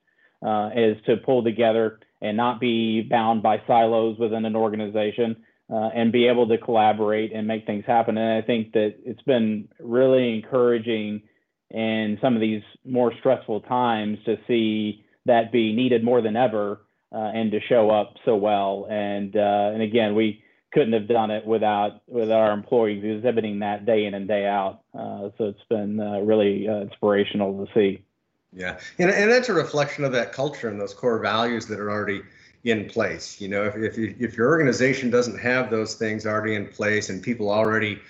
uh, 0.47 0.71
is 0.77 0.97
to 1.07 1.17
pull 1.17 1.43
together 1.43 1.99
and 2.21 2.37
not 2.37 2.61
be 2.61 3.03
bound 3.03 3.43
by 3.43 3.63
silos 3.67 4.19
within 4.19 4.45
an 4.45 4.55
organization 4.55 5.37
uh, 5.71 5.91
and 5.95 6.13
be 6.13 6.27
able 6.27 6.49
to 6.49 6.59
collaborate 6.59 7.33
and 7.33 7.47
make 7.47 7.67
things 7.67 7.85
happen. 7.87 8.19
And 8.19 8.43
I 8.43 8.45
think 8.45 8.73
that 8.73 8.97
it's 9.05 9.23
been 9.23 9.69
really 9.79 10.35
encouraging 10.35 11.23
in 11.71 12.19
some 12.21 12.35
of 12.35 12.41
these 12.41 12.63
more 12.85 13.13
stressful 13.21 13.61
times 13.63 14.19
to 14.25 14.37
see 14.49 15.05
that 15.27 15.53
be 15.53 15.73
needed 15.73 16.03
more 16.03 16.21
than 16.21 16.37
ever 16.37 16.81
uh, 17.13 17.31
and 17.35 17.53
to 17.53 17.61
show 17.61 17.91
up 17.91 18.15
so 18.25 18.35
well. 18.37 18.87
And 18.91 19.37
uh, 19.37 19.71
and 19.73 19.83
again, 19.83 20.15
we 20.15 20.43
couldn't 20.73 20.93
have 20.93 21.09
done 21.09 21.31
it 21.31 21.47
without 21.47 22.03
with 22.07 22.31
our 22.31 22.53
employees 22.53 23.05
exhibiting 23.05 23.61
that 23.61 23.87
day 23.87 24.07
in 24.07 24.15
and 24.15 24.27
day 24.27 24.47
out. 24.47 24.81
Uh, 24.95 25.31
so 25.39 25.45
it's 25.45 25.65
been 25.69 26.01
uh, 26.01 26.21
really 26.21 26.69
uh, 26.69 26.81
inspirational 26.81 27.65
to 27.65 27.73
see. 27.73 28.05
Yeah, 28.53 28.81
and, 28.99 29.11
and 29.11 29.31
that's 29.31 29.49
a 29.49 29.53
reflection 29.53 30.05
of 30.05 30.11
that 30.13 30.33
culture 30.33 30.69
and 30.69 30.81
those 30.81 30.93
core 30.93 31.21
values 31.21 31.67
that 31.67 31.79
are 31.79 31.91
already 31.91 32.23
in 32.65 32.89
place. 32.89 33.41
You 33.41 33.49
know, 33.49 33.65
if, 33.65 33.77
if, 33.77 33.97
you, 33.97 34.15
if 34.19 34.37
your 34.37 34.49
organization 34.49 35.11
doesn't 35.11 35.39
have 35.39 35.71
those 35.71 35.95
things 35.95 36.27
already 36.27 36.55
in 36.55 36.67
place 36.67 37.09
and 37.09 37.23
people 37.23 37.51
already 37.51 38.01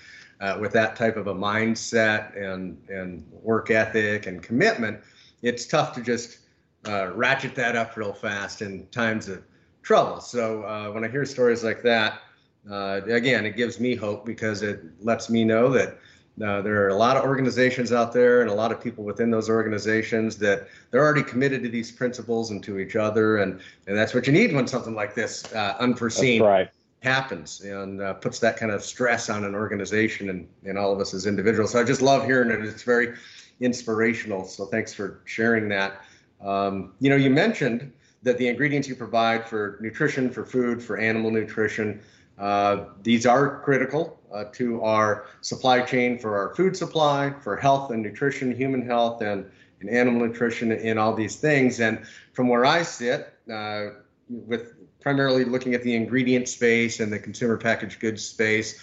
uh, 0.41 0.57
with 0.59 0.73
that 0.73 0.95
type 0.95 1.17
of 1.17 1.27
a 1.27 1.33
mindset 1.33 2.35
and, 2.35 2.77
and 2.89 3.25
work 3.31 3.71
ethic 3.71 4.27
and 4.27 4.41
commitment, 4.41 4.99
it's 5.41 5.65
tough 5.65 5.93
to 5.95 6.01
just 6.01 6.39
uh, 6.87 7.11
ratchet 7.13 7.55
that 7.55 7.75
up 7.75 7.95
real 7.95 8.13
fast 8.13 8.61
in 8.61 8.87
times 8.87 9.29
of 9.29 9.43
trouble. 9.83 10.19
So 10.19 10.63
uh, 10.63 10.91
when 10.91 11.03
I 11.03 11.07
hear 11.07 11.25
stories 11.25 11.63
like 11.63 11.81
that, 11.83 12.21
uh, 12.69 13.01
again, 13.05 13.45
it 13.45 13.55
gives 13.55 13.79
me 13.79 13.95
hope 13.95 14.25
because 14.25 14.61
it 14.61 14.81
lets 14.99 15.29
me 15.29 15.43
know 15.43 15.69
that 15.69 15.97
uh, 16.41 16.61
there 16.61 16.83
are 16.83 16.89
a 16.89 16.95
lot 16.95 17.17
of 17.17 17.23
organizations 17.23 17.91
out 17.91 18.13
there 18.13 18.41
and 18.41 18.49
a 18.49 18.53
lot 18.53 18.71
of 18.71 18.81
people 18.81 19.03
within 19.03 19.29
those 19.29 19.49
organizations 19.49 20.37
that 20.37 20.67
they're 20.89 21.03
already 21.03 21.23
committed 21.23 21.61
to 21.63 21.69
these 21.69 21.91
principles 21.91 22.51
and 22.51 22.63
to 22.63 22.79
each 22.79 22.95
other, 22.95 23.37
and 23.37 23.59
and 23.87 23.97
that's 23.97 24.13
what 24.13 24.27
you 24.27 24.33
need 24.33 24.53
when 24.53 24.67
something 24.67 24.95
like 24.95 25.13
this 25.13 25.53
uh, 25.53 25.75
unforeseen 25.79 26.41
right. 26.41 26.69
happens 27.01 27.61
and 27.61 28.01
uh, 28.01 28.13
puts 28.13 28.39
that 28.39 28.57
kind 28.57 28.71
of 28.71 28.83
stress 28.83 29.29
on 29.29 29.43
an 29.43 29.55
organization 29.55 30.29
and 30.29 30.47
and 30.65 30.77
all 30.77 30.93
of 30.93 30.99
us 30.99 31.13
as 31.13 31.25
individuals. 31.25 31.71
So 31.71 31.79
I 31.79 31.83
just 31.83 32.01
love 32.01 32.25
hearing 32.25 32.49
it. 32.49 32.65
It's 32.65 32.83
very 32.83 33.15
inspirational. 33.59 34.45
So 34.45 34.65
thanks 34.65 34.93
for 34.93 35.21
sharing 35.25 35.69
that. 35.69 36.01
Um, 36.43 36.93
you 36.99 37.09
know, 37.09 37.15
you 37.15 37.29
mentioned 37.29 37.91
that 38.23 38.37
the 38.37 38.47
ingredients 38.47 38.87
you 38.87 38.95
provide 38.95 39.47
for 39.47 39.77
nutrition, 39.81 40.29
for 40.29 40.45
food, 40.45 40.81
for 40.81 40.97
animal 40.97 41.31
nutrition 41.31 42.01
uh, 42.41 42.85
these 43.03 43.27
are 43.27 43.61
critical 43.61 44.19
uh, 44.33 44.45
to 44.51 44.81
our 44.81 45.27
supply 45.41 45.81
chain 45.81 46.17
for 46.17 46.35
our 46.35 46.55
food 46.55 46.75
supply, 46.75 47.31
for 47.43 47.55
health 47.55 47.91
and 47.91 48.01
nutrition, 48.01 48.55
human 48.55 48.83
health, 48.83 49.21
and, 49.21 49.45
and 49.79 49.89
animal 49.89 50.25
nutrition, 50.27 50.71
and 50.71 50.97
all 50.97 51.13
these 51.13 51.35
things. 51.35 51.79
And 51.79 52.03
from 52.33 52.47
where 52.47 52.65
I 52.65 52.81
sit, 52.81 53.31
uh, 53.53 53.89
with 54.27 54.73
primarily 54.99 55.45
looking 55.45 55.75
at 55.75 55.83
the 55.83 55.95
ingredient 55.95 56.49
space 56.49 56.99
and 56.99 57.13
the 57.13 57.19
consumer 57.19 57.57
packaged 57.57 57.99
goods 57.99 58.25
space, 58.25 58.81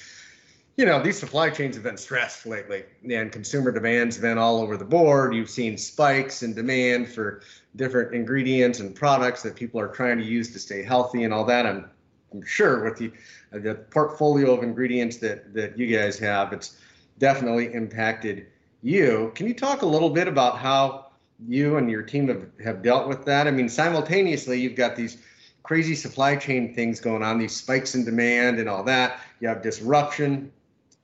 you 0.77 0.87
know, 0.87 1.03
these 1.03 1.19
supply 1.19 1.51
chains 1.51 1.75
have 1.75 1.83
been 1.83 1.97
stressed 1.97 2.47
lately, 2.47 2.85
and 3.11 3.33
consumer 3.33 3.73
demand's 3.73 4.19
been 4.19 4.39
all 4.39 4.61
over 4.61 4.77
the 4.77 4.85
board. 4.85 5.35
You've 5.35 5.51
seen 5.51 5.77
spikes 5.77 6.45
in 6.45 6.55
demand 6.55 7.09
for 7.09 7.43
different 7.75 8.15
ingredients 8.15 8.79
and 8.79 8.95
products 8.95 9.43
that 9.43 9.57
people 9.57 9.81
are 9.81 9.89
trying 9.89 10.19
to 10.19 10.25
use 10.25 10.53
to 10.53 10.61
stay 10.61 10.85
healthy 10.85 11.25
and 11.25 11.35
all 11.35 11.45
that. 11.47 11.67
I'm, 11.67 11.91
I'm 12.33 12.45
sure 12.45 12.85
with 12.85 12.99
the 12.99 13.13
the 13.51 13.75
portfolio 13.75 14.55
of 14.55 14.63
ingredients 14.63 15.17
that 15.19 15.55
that 15.55 15.79
you 15.79 15.87
guys 15.97 16.19
have, 16.19 16.53
it's 16.53 16.79
definitely 17.19 17.73
impacted 17.73 18.47
you. 18.83 19.33
Can 19.35 19.47
you 19.47 19.55
talk 19.55 19.83
a 19.83 19.87
little 19.87 20.11
bit 20.11 20.29
about 20.29 20.59
how 20.59 21.07
you 21.47 21.77
and 21.77 21.91
your 21.91 22.03
team 22.03 22.29
have, 22.29 22.47
have 22.63 22.83
dealt 22.83 23.09
with 23.09 23.25
that? 23.25 23.47
I 23.47 23.51
mean, 23.51 23.69
simultaneously, 23.69 24.61
you've 24.61 24.77
got 24.77 24.97
these 24.97 25.19
crazy 25.63 25.95
supply 25.95 26.37
chain 26.37 26.75
things 26.75 27.01
going 27.01 27.23
on, 27.23 27.39
these 27.39 27.55
spikes 27.55 27.95
in 27.95 28.05
demand 28.05 28.59
and 28.59 28.69
all 28.69 28.83
that. 28.85 29.21
You 29.41 29.49
have 29.49 29.63
disruption 29.63 30.51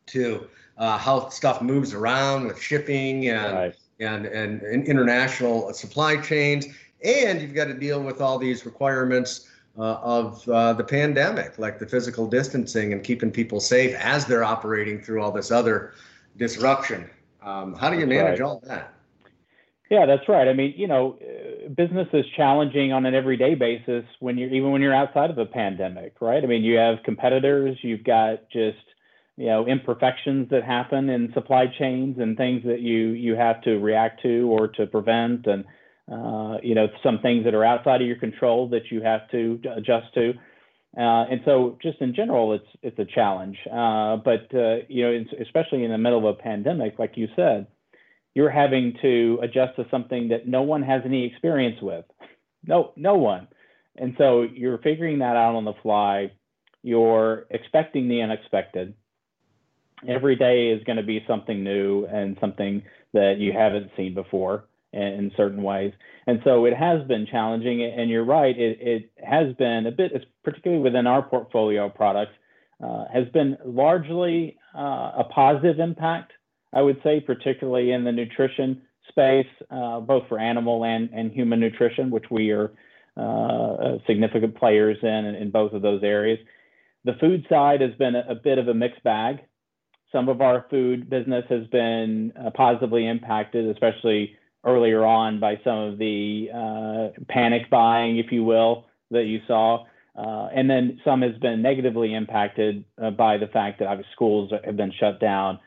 to 0.07 0.49
uh, 0.79 0.99
how 0.99 1.29
stuff 1.29 1.63
moves 1.63 1.95
around 1.95 2.47
with 2.47 2.61
shipping 2.61 3.29
and, 3.29 3.53
right. 3.53 3.77
and, 4.01 4.27
and, 4.27 4.63
and 4.63 4.87
international 4.87 5.73
supply 5.73 6.17
chains. 6.17 6.67
And 7.05 7.41
you've 7.41 7.55
got 7.55 7.67
to 7.67 7.75
deal 7.75 8.03
with 8.03 8.21
all 8.21 8.39
these 8.39 8.65
requirements 8.65 9.49
uh, 9.79 9.99
of 10.03 10.49
uh, 10.49 10.73
the 10.73 10.85
pandemic, 10.85 11.59
like 11.59 11.79
the 11.79 11.87
physical 11.87 12.27
distancing 12.27 12.93
and 12.93 13.03
keeping 13.03 13.31
people 13.31 13.61
safe 13.61 13.95
as 13.97 14.25
they're 14.27 14.45
operating 14.45 15.01
through 15.01 15.23
all 15.23 15.33
this 15.33 15.51
other 15.51 15.95
disruption. 16.37 17.09
Um, 17.43 17.75
how 17.75 17.91
do 17.91 17.99
you 17.99 18.07
manage 18.07 18.41
right. 18.41 18.47
all 18.47 18.63
that? 18.67 18.95
Yeah, 19.91 20.07
that's 20.07 20.29
right. 20.29 20.49
I 20.49 20.55
mean, 20.55 20.75
you 20.77 20.87
know, 20.87 21.19
uh, 21.21 21.69
business 21.69 22.09
is 22.13 22.25
challenging 22.37 22.93
on 22.93 23.05
an 23.05 23.15
everyday 23.15 23.55
basis 23.55 24.05
when 24.21 24.39
you're 24.39 24.49
even 24.49 24.71
when 24.71 24.81
you're 24.81 24.95
outside 24.95 25.31
of 25.31 25.39
a 25.39 25.47
pandemic, 25.47 26.15
right? 26.21 26.43
I 26.43 26.47
mean, 26.47 26.63
you 26.63 26.79
have 26.79 27.03
competitors, 27.05 27.77
you've 27.83 28.05
got 28.05 28.49
just 28.51 28.79
you 29.37 29.47
know 29.47 29.67
imperfections 29.67 30.49
that 30.51 30.65
happen 30.65 31.11
in 31.11 31.33
supply 31.33 31.67
chains 31.67 32.19
and 32.19 32.37
things 32.37 32.63
that 32.65 32.81
you 32.81 33.09
you 33.09 33.35
have 33.35 33.61
to 33.63 33.79
react 33.79 34.23
to 34.23 34.49
or 34.51 34.69
to 34.69 34.87
prevent 34.87 35.47
and 35.47 35.65
uh, 36.11 36.59
you 36.63 36.75
know, 36.75 36.89
some 37.03 37.21
things 37.21 37.45
that 37.45 37.55
are 37.55 37.65
outside 37.65 38.03
of 38.03 38.07
your 38.07 38.19
control 38.19 38.69
that 38.69 38.91
you 38.91 39.01
have 39.01 39.29
to 39.31 39.61
adjust 39.77 40.13
to. 40.15 40.35
Uh, 40.97 41.25
and 41.31 41.41
so, 41.45 41.77
just 41.83 42.01
in 42.01 42.15
general, 42.15 42.53
it's 42.53 42.69
it's 42.83 42.99
a 42.99 43.05
challenge. 43.05 43.57
Uh, 43.67 44.17
but 44.17 44.55
uh, 44.55 44.77
you 44.89 45.03
know, 45.03 45.25
especially 45.41 45.85
in 45.85 45.91
the 45.91 45.99
middle 45.99 46.19
of 46.19 46.39
a 46.39 46.41
pandemic, 46.41 46.99
like 46.99 47.17
you 47.17 47.27
said, 47.35 47.67
you're 48.35 48.51
having 48.51 48.95
to 49.03 49.41
adjust 49.43 49.77
to 49.77 49.87
something 49.91 50.29
that 50.29 50.47
no 50.47 50.63
one 50.63 50.83
has 50.83 51.03
any 51.05 51.25
experience 51.25 51.81
with. 51.83 52.05
No, 52.67 52.93
no 52.97 53.17
one. 53.17 53.49
And 53.97 54.15
so 54.19 54.43
you're 54.43 54.79
figuring 54.79 55.19
that 55.19 55.37
out 55.37 55.55
on 55.55 55.65
the 55.65 55.75
fly. 55.83 56.33
You're 56.83 57.47
expecting 57.51 58.09
the 58.09 58.23
unexpected. 58.23 58.95
Every 60.07 60.37
day 60.37 60.69
is 60.69 60.85
going 60.85 60.97
to 60.97 61.03
be 61.03 61.25
something 61.27 61.65
new 61.65 62.05
and 62.05 62.37
something 62.41 62.83
that 63.15 63.37
you 63.39 63.53
haven't 63.53 63.91
seen 63.97 64.15
before 64.15 64.65
in 65.03 65.33
certain 65.37 65.63
ways. 65.63 65.93
And 66.27 66.41
so 66.45 66.65
it 66.65 66.75
has 66.75 67.07
been 67.07 67.27
challenging. 67.31 67.83
And 67.83 68.09
you're 68.09 68.25
right, 68.25 68.57
it, 68.57 68.79
it 68.81 69.11
has 69.23 69.55
been 69.57 69.87
a 69.87 69.91
bit, 69.91 70.13
particularly 70.43 70.83
within 70.83 71.07
our 71.07 71.23
portfolio 71.23 71.87
of 71.87 71.95
products, 71.95 72.33
uh, 72.83 73.05
has 73.13 73.29
been 73.33 73.57
largely 73.65 74.57
uh, 74.77 75.13
a 75.19 75.25
positive 75.35 75.79
impact, 75.79 76.33
I 76.73 76.83
would 76.83 77.01
say, 77.03 77.21
particularly 77.21 77.93
in 77.93 78.05
the 78.05 78.13
nutrition 78.13 78.83
space, 79.09 79.47
uh, 79.71 80.01
both 80.01 80.29
for 80.29 80.39
animal 80.39 80.85
and, 80.85 81.11
and 81.11 81.31
human 81.31 81.61
nutrition, 81.61 82.11
which 82.11 82.25
we 82.31 82.51
are 82.51 82.73
uh, 83.17 83.99
significant 84.07 84.57
players 84.57 84.97
in, 85.03 85.09
in 85.09 85.51
both 85.51 85.73
of 85.73 85.83
those 85.83 86.03
areas. 86.03 86.39
The 87.05 87.13
food 87.21 87.47
side 87.49 87.81
has 87.81 87.95
been 87.95 88.15
a, 88.15 88.25
a 88.31 88.35
bit 88.35 88.59
of 88.59 88.69
a 88.69 88.75
mixed 88.75 89.03
bag. 89.05 89.41
Some 90.11 90.29
of 90.29 90.41
our 90.41 90.67
food 90.71 91.11
business 91.11 91.45
has 91.49 91.67
been 91.69 92.33
uh, 92.39 92.51
positively 92.51 93.07
impacted, 93.07 93.69
especially 93.69 94.37
earlier 94.65 95.05
on 95.05 95.41
by 95.41 95.61
some 95.63 95.79
of 95.79 95.99
the 95.99 96.49
uh, 96.55 97.23
panic 97.29 97.69
buying, 97.71 98.19
if 98.19 98.33
you 98.33 98.45
will, 98.45 98.87
that 99.11 99.25
you 99.25 99.41
saw. 99.47 99.85
Uh, 100.17 100.49
and 100.55 100.71
then 100.71 101.01
some 101.05 101.23
has 101.23 101.37
been 101.39 101.61
negatively 101.61 102.15
impacted 102.15 102.85
uh, 103.03 103.11
by 103.11 103.37
the 103.37 103.49
fact 103.49 103.81
that 103.81 103.89
obviously 103.89 104.13
schools 104.13 104.53
have 104.65 104.77
been 104.77 104.93
shut 104.99 105.21
down. 105.21 105.59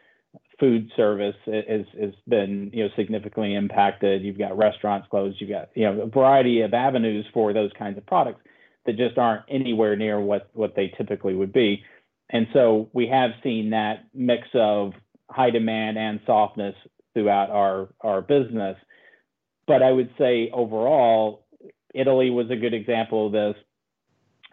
Food 0.59 0.89
service 0.95 1.35
has, 1.45 1.85
has 1.99 2.13
been 2.27 2.71
you 2.73 2.83
know 2.83 2.89
significantly 2.95 3.53
impacted. 3.53 4.23
You've 4.23 4.39
got 4.39 4.57
restaurants 4.57 5.07
closed. 5.09 5.39
You've 5.39 5.51
got 5.51 5.69
you 5.75 5.83
know 5.83 6.01
a 6.01 6.07
variety 6.07 6.61
of 6.61 6.73
avenues 6.73 7.25
for 7.31 7.53
those 7.53 7.69
kinds 7.77 7.97
of 7.97 8.05
products 8.07 8.41
that 8.87 8.97
just 8.97 9.19
aren't 9.19 9.43
anywhere 9.49 9.95
near 9.95 10.19
what 10.19 10.49
what 10.53 10.75
they 10.75 10.91
typically 10.97 11.35
would 11.35 11.53
be. 11.53 11.83
And 12.29 12.47
so 12.53 12.89
we 12.91 13.07
have 13.07 13.31
seen 13.43 13.69
that 13.69 14.05
mix 14.15 14.47
of 14.55 14.93
high 15.29 15.51
demand 15.51 15.97
and 15.97 16.19
softness 16.25 16.75
throughout 17.13 17.51
our 17.51 17.89
our 18.01 18.21
business. 18.21 18.77
But 19.67 19.83
I 19.83 19.91
would 19.91 20.09
say 20.17 20.49
overall, 20.53 21.45
Italy 21.93 22.29
was 22.29 22.49
a 22.49 22.55
good 22.55 22.73
example 22.73 23.27
of 23.27 23.33
this. 23.33 23.55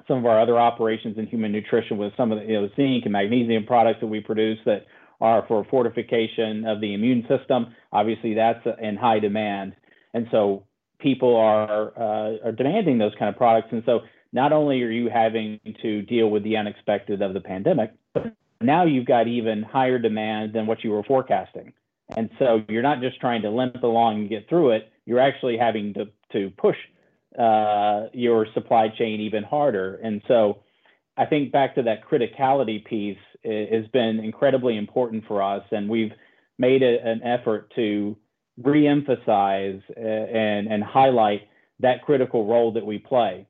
Some 0.08 0.18
of 0.18 0.26
our 0.26 0.40
other 0.40 0.58
operations 0.58 1.16
in 1.16 1.26
human 1.26 1.52
nutrition 1.52 1.96
with 1.96 2.12
some 2.16 2.32
of 2.32 2.40
the 2.40 2.44
you 2.44 2.60
know, 2.60 2.68
zinc 2.76 3.04
and 3.04 3.12
magnesium 3.12 3.64
products 3.64 4.00
that 4.00 4.08
we 4.08 4.20
produce 4.20 4.58
that 4.66 4.86
are 5.20 5.44
for 5.46 5.64
fortification 5.70 6.66
of 6.66 6.80
the 6.80 6.92
immune 6.92 7.26
system. 7.28 7.74
Obviously, 7.92 8.34
that's 8.34 8.66
in 8.82 8.96
high 8.96 9.20
demand, 9.20 9.74
and 10.12 10.26
so 10.30 10.64
people 10.98 11.36
are 11.36 11.92
uh, 11.96 12.48
are 12.48 12.52
demanding 12.52 12.98
those 12.98 13.12
kind 13.18 13.28
of 13.28 13.36
products. 13.36 13.68
And 13.70 13.82
so, 13.86 14.00
not 14.32 14.52
only 14.52 14.82
are 14.82 14.90
you 14.90 15.08
having 15.08 15.60
to 15.80 16.02
deal 16.02 16.28
with 16.28 16.42
the 16.42 16.56
unexpected 16.56 17.22
of 17.22 17.32
the 17.32 17.40
pandemic, 17.40 17.92
but 18.12 18.34
now 18.60 18.84
you've 18.84 19.06
got 19.06 19.28
even 19.28 19.62
higher 19.62 19.98
demand 19.98 20.52
than 20.52 20.66
what 20.66 20.82
you 20.82 20.90
were 20.90 21.04
forecasting. 21.04 21.72
And 22.16 22.30
so 22.38 22.62
you're 22.68 22.82
not 22.82 23.00
just 23.00 23.20
trying 23.20 23.42
to 23.42 23.50
limp 23.50 23.82
along 23.82 24.20
and 24.20 24.28
get 24.28 24.48
through 24.48 24.72
it, 24.72 24.90
you're 25.06 25.20
actually 25.20 25.56
having 25.56 25.94
to, 25.94 26.06
to 26.32 26.50
push 26.56 26.76
uh, 27.38 28.06
your 28.12 28.46
supply 28.54 28.88
chain 28.88 29.20
even 29.20 29.42
harder. 29.42 29.96
And 30.02 30.22
so 30.28 30.60
I 31.16 31.26
think 31.26 31.52
back 31.52 31.74
to 31.76 31.82
that 31.82 32.08
criticality 32.08 32.84
piece 32.84 33.18
has 33.44 33.86
been 33.92 34.20
incredibly 34.20 34.76
important 34.76 35.24
for 35.26 35.42
us. 35.42 35.62
And 35.70 35.88
we've 35.88 36.12
made 36.58 36.82
a, 36.82 36.98
an 37.04 37.22
effort 37.22 37.72
to 37.76 38.16
reemphasize 38.60 39.82
uh, 39.96 40.00
and, 40.00 40.68
and 40.68 40.82
highlight 40.82 41.48
that 41.80 42.02
critical 42.02 42.46
role 42.46 42.72
that 42.72 42.86
we 42.86 42.98
play. 42.98 43.46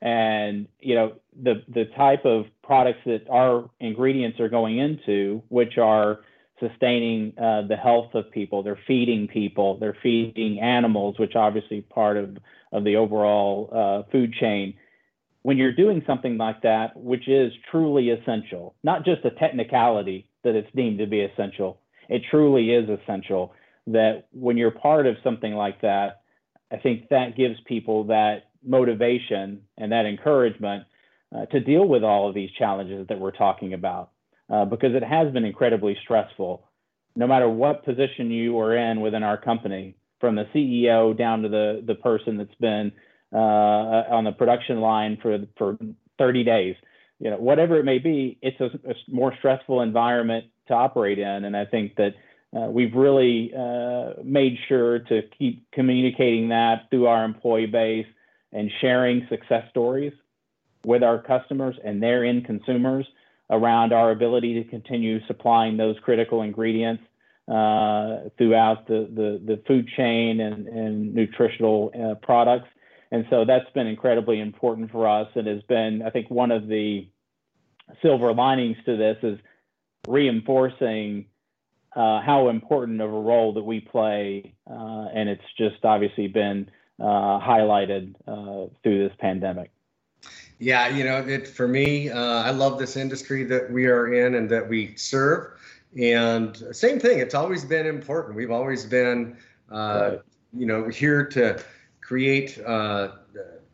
And 0.00 0.68
you 0.78 0.94
know 0.94 1.14
the 1.42 1.64
the 1.66 1.86
type 1.96 2.24
of 2.24 2.44
products 2.62 3.00
that 3.04 3.28
our 3.28 3.68
ingredients 3.80 4.38
are 4.38 4.48
going 4.48 4.78
into, 4.78 5.42
which 5.48 5.76
are 5.76 6.20
sustaining 6.60 7.32
uh, 7.38 7.62
the 7.62 7.76
health 7.76 8.14
of 8.14 8.30
people, 8.30 8.62
they're 8.62 8.78
feeding 8.86 9.28
people, 9.28 9.78
they're 9.78 9.96
feeding 10.02 10.60
animals, 10.60 11.18
which 11.18 11.34
obviously 11.36 11.80
part 11.82 12.16
of 12.16 12.36
of 12.70 12.84
the 12.84 12.96
overall 12.96 13.70
uh, 13.72 14.10
food 14.10 14.32
chain. 14.34 14.74
When 15.42 15.56
you're 15.56 15.72
doing 15.72 16.02
something 16.06 16.36
like 16.36 16.62
that, 16.62 16.96
which 16.96 17.28
is 17.28 17.52
truly 17.70 18.10
essential, 18.10 18.74
not 18.82 19.04
just 19.04 19.24
a 19.24 19.30
technicality 19.30 20.28
that 20.44 20.54
it's 20.54 20.68
deemed 20.74 20.98
to 20.98 21.06
be 21.06 21.20
essential, 21.20 21.80
it 22.08 22.22
truly 22.30 22.72
is 22.72 22.88
essential 22.88 23.54
that 23.86 24.26
when 24.32 24.58
you're 24.58 24.70
part 24.70 25.06
of 25.06 25.16
something 25.24 25.54
like 25.54 25.80
that, 25.80 26.20
I 26.70 26.76
think 26.76 27.08
that 27.08 27.36
gives 27.36 27.58
people 27.64 28.04
that 28.04 28.50
motivation 28.62 29.62
and 29.78 29.92
that 29.92 30.04
encouragement 30.04 30.84
uh, 31.34 31.46
to 31.46 31.60
deal 31.60 31.86
with 31.86 32.04
all 32.04 32.28
of 32.28 32.34
these 32.34 32.50
challenges 32.58 33.06
that 33.08 33.18
we're 33.18 33.30
talking 33.30 33.72
about 33.72 34.10
uh, 34.50 34.64
because 34.64 34.94
it 34.94 35.02
has 35.02 35.32
been 35.32 35.44
incredibly 35.44 35.96
stressful. 36.02 36.64
No 37.16 37.26
matter 37.26 37.48
what 37.48 37.84
position 37.84 38.30
you 38.30 38.58
are 38.60 38.76
in 38.76 39.00
within 39.00 39.22
our 39.22 39.36
company, 39.36 39.96
from 40.20 40.34
the 40.34 40.46
CEO 40.54 41.16
down 41.16 41.42
to 41.42 41.48
the, 41.48 41.82
the 41.86 41.94
person 41.94 42.36
that's 42.38 42.54
been 42.56 42.92
uh, 43.32 43.36
on 43.36 44.24
the 44.24 44.32
production 44.32 44.80
line 44.80 45.18
for, 45.20 45.38
for 45.56 45.76
30 46.18 46.44
days, 46.44 46.76
you 47.20 47.30
know, 47.30 47.36
whatever 47.36 47.78
it 47.78 47.84
may 47.84 47.98
be, 47.98 48.38
it's 48.42 48.60
a, 48.60 48.66
a 48.88 48.94
more 49.08 49.34
stressful 49.38 49.80
environment 49.80 50.46
to 50.68 50.74
operate 50.74 51.18
in. 51.18 51.44
And 51.44 51.56
I 51.56 51.64
think 51.64 51.96
that 51.96 52.14
uh, 52.56 52.70
we've 52.70 52.94
really 52.94 53.52
uh, 53.56 54.22
made 54.24 54.56
sure 54.68 55.00
to 55.00 55.22
keep 55.38 55.70
communicating 55.72 56.48
that 56.48 56.88
through 56.90 57.06
our 57.06 57.24
employee 57.24 57.66
base 57.66 58.06
and 58.52 58.70
sharing 58.80 59.26
success 59.28 59.64
stories 59.70 60.12
with 60.84 61.02
our 61.02 61.20
customers 61.20 61.76
and 61.84 62.02
their 62.02 62.24
end 62.24 62.46
consumers 62.46 63.06
around 63.50 63.92
our 63.92 64.10
ability 64.10 64.62
to 64.62 64.68
continue 64.68 65.24
supplying 65.26 65.76
those 65.76 65.96
critical 66.02 66.42
ingredients 66.42 67.02
uh, 67.48 68.28
throughout 68.36 68.86
the, 68.86 69.08
the, 69.14 69.40
the, 69.54 69.62
food 69.66 69.88
chain 69.96 70.40
and, 70.40 70.66
and 70.68 71.14
nutritional 71.14 71.90
uh, 71.98 72.14
products. 72.16 72.68
And 73.10 73.24
so 73.30 73.46
that's 73.46 73.70
been 73.74 73.86
incredibly 73.86 74.38
important 74.38 74.90
for 74.90 75.08
us 75.08 75.28
and 75.34 75.46
has 75.46 75.62
been, 75.62 76.02
I 76.02 76.10
think, 76.10 76.28
one 76.30 76.50
of 76.50 76.68
the 76.68 77.08
silver 78.02 78.34
linings 78.34 78.76
to 78.84 78.98
this 78.98 79.16
is 79.22 79.38
reinforcing 80.06 81.24
uh, 81.96 82.20
how 82.20 82.50
important 82.50 83.00
of 83.00 83.08
a 83.08 83.20
role 83.20 83.54
that 83.54 83.64
we 83.64 83.80
play. 83.80 84.54
Uh, 84.70 85.06
and 85.14 85.30
it's 85.30 85.40
just 85.56 85.82
obviously 85.84 86.28
been 86.28 86.70
uh, 87.00 87.40
highlighted 87.40 88.14
uh, 88.26 88.68
through 88.82 89.08
this 89.08 89.16
pandemic. 89.18 89.70
Yeah, 90.58 90.88
you 90.88 91.04
know, 91.04 91.18
it, 91.18 91.46
for 91.46 91.68
me, 91.68 92.10
uh, 92.10 92.42
I 92.42 92.50
love 92.50 92.78
this 92.78 92.96
industry 92.96 93.44
that 93.44 93.70
we 93.70 93.86
are 93.86 94.12
in 94.12 94.34
and 94.34 94.50
that 94.50 94.68
we 94.68 94.96
serve. 94.96 95.52
And 96.00 96.56
same 96.72 96.98
thing, 96.98 97.20
it's 97.20 97.34
always 97.34 97.64
been 97.64 97.86
important. 97.86 98.36
We've 98.36 98.50
always 98.50 98.84
been, 98.84 99.36
uh, 99.70 100.16
you 100.52 100.66
know, 100.66 100.88
here 100.88 101.24
to 101.26 101.62
create 102.00 102.58
uh, 102.66 103.12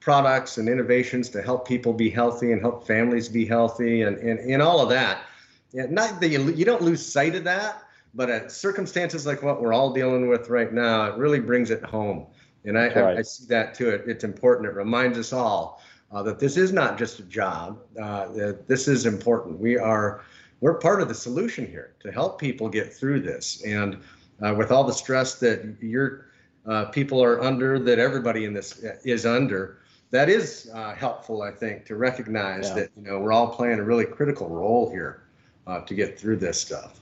products 0.01 0.59
and 0.59 0.69
innovations 0.69 1.31
to 1.31 1.41
help 1.41 1.67
people 1.67 1.95
be 1.95 2.11
healthy 2.11 2.53
and 2.53 2.61
help 2.61 2.87
families 2.87 3.29
be 3.29 3.47
healthy 3.47 4.03
and, 4.03 4.19
and, 4.19 4.39
and 4.39 4.61
all 4.61 4.81
of 4.81 4.91
that. 4.91 5.25
Yeah, 5.73 5.87
not 5.89 6.21
that 6.21 6.29
you, 6.29 6.53
you 6.53 6.67
don't 6.67 6.83
lose 6.83 7.05
sight 7.05 7.35
of 7.35 7.45
that, 7.45 7.83
but 8.13 8.29
at 8.29 8.53
circumstances 8.53 9.27
like 9.27 9.43
what 9.43 9.61
we're 9.61 9.73
all 9.73 9.93
dealing 9.93 10.29
with 10.29 10.51
right 10.51 10.73
now, 10.73 11.07
it 11.07 11.17
really 11.17 11.41
brings 11.41 11.71
it 11.71 11.83
home. 11.83 12.27
And 12.65 12.79
I, 12.79 12.87
right. 12.89 13.17
I, 13.17 13.19
I, 13.19 13.23
see 13.23 13.47
that 13.47 13.75
too. 13.75 13.89
It, 13.89 14.05
it's 14.07 14.25
important. 14.25 14.69
It 14.69 14.75
reminds 14.75 15.19
us 15.19 15.33
all 15.33 15.83
uh, 16.15 16.23
that 16.23 16.39
this 16.39 16.57
is 16.57 16.73
not 16.73 16.97
just 16.97 17.19
a 17.19 17.25
job. 17.25 17.81
Uh, 18.01 18.53
this 18.69 18.87
is 18.89 19.05
important. 19.05 19.59
We 19.59 19.77
are 19.77 20.23
we're 20.61 20.79
part 20.79 21.03
of 21.03 21.09
the 21.09 21.15
solution 21.15 21.67
here 21.67 21.95
to 22.01 22.11
help 22.11 22.41
people 22.41 22.69
get 22.69 22.95
through 22.95 23.21
this. 23.21 23.63
And 23.67 24.01
uh, 24.41 24.55
with 24.57 24.71
all 24.71 24.85
the 24.85 24.93
stress 24.93 25.35
that 25.41 25.77
your 25.81 26.29
uh, 26.67 26.87
people 26.87 27.23
are 27.23 27.43
under, 27.43 27.79
that 27.79 27.99
everybody 27.99 28.45
in 28.45 28.55
this 28.55 28.83
is 29.05 29.27
under, 29.27 29.79
that 30.11 30.29
is 30.29 30.71
uh, 30.73 30.95
helpful, 30.95 31.43
I 31.43 31.51
think, 31.51 31.85
to 31.87 31.97
recognize 31.97 32.69
yeah. 32.69 32.75
that 32.75 32.91
you 32.97 33.03
know 33.03 33.19
we're 33.19 33.33
all 33.33 33.49
playing 33.49 33.81
a 33.81 33.83
really 33.83 34.07
critical 34.07 34.49
role 34.49 34.91
here 34.91 35.25
uh, 35.67 35.81
to 35.81 35.95
get 35.95 36.19
through 36.19 36.37
this 36.37 36.61
stuff. 36.61 37.01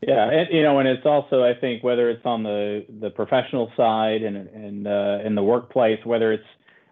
Yeah, 0.00 0.30
and 0.30 0.48
you 0.50 0.62
know, 0.62 0.78
and 0.78 0.88
it's 0.88 1.06
also 1.06 1.44
I 1.44 1.54
think 1.54 1.84
whether 1.84 2.10
it's 2.10 2.24
on 2.24 2.42
the 2.42 2.84
the 3.00 3.10
professional 3.10 3.70
side 3.76 4.22
and 4.22 4.36
and 4.36 4.86
uh, 4.86 5.18
in 5.24 5.34
the 5.34 5.42
workplace, 5.42 6.04
whether 6.04 6.32
it's 6.32 6.48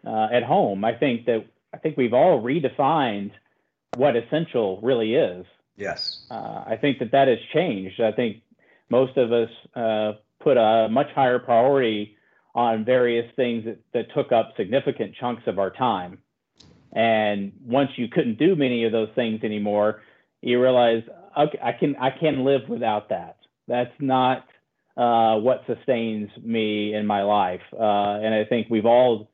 uh, 0.07 0.29
at 0.31 0.43
home, 0.43 0.85
I 0.85 0.95
think 0.95 1.27
that 1.27 1.47
I 1.73 1.79
think 1.79 1.97
we've 1.97 2.15
all 2.15 2.43
redefined 2.43 3.33
what 3.97 4.17
essential 4.17 4.81
really 4.83 5.15
is. 5.15 5.47
Yes. 5.77 6.27
Uh, 6.31 6.65
I 6.67 6.79
think 6.81 6.99
that 6.99 7.13
that 7.13 7.29
has 7.29 7.39
changed. 7.53 8.01
I 8.01 8.13
think 8.13 8.43
most 8.91 9.17
of 9.17 9.33
us 9.33 9.51
uh, 9.75 10.13
put 10.41 10.57
a 10.57 10.89
much 10.91 11.09
higher 11.15 11.39
priority 11.39 12.17
on 12.55 12.85
various 12.85 13.31
things 13.37 13.65
that, 13.65 13.79
that 13.95 14.15
took 14.15 14.33
up 14.33 14.53
significant 14.57 15.15
chunks 15.19 15.43
of 15.47 15.59
our 15.59 15.71
time. 15.71 16.19
And 16.93 17.53
once 17.65 17.91
you 17.97 18.09
couldn't 18.09 18.39
do 18.39 18.55
many 18.55 18.85
of 18.85 18.93
those 18.93 19.09
things 19.15 19.43
anymore, 19.43 20.03
you 20.43 20.61
realize, 20.61 21.03
okay, 21.39 21.59
I 21.63 21.73
can 21.73 21.97
I 21.97 22.11
can 22.11 22.45
live 22.45 22.69
without 22.69 23.09
that. 23.09 23.39
That's 23.67 23.95
not 23.99 24.45
uh, 24.97 25.37
what 25.37 25.65
sustains 25.67 26.31
me 26.43 26.95
in 26.95 27.07
my 27.07 27.23
life. 27.23 27.63
Uh, 27.73 28.21
and 28.23 28.35
I 28.35 28.45
think 28.45 28.67
we've 28.69 28.85
all 28.85 29.31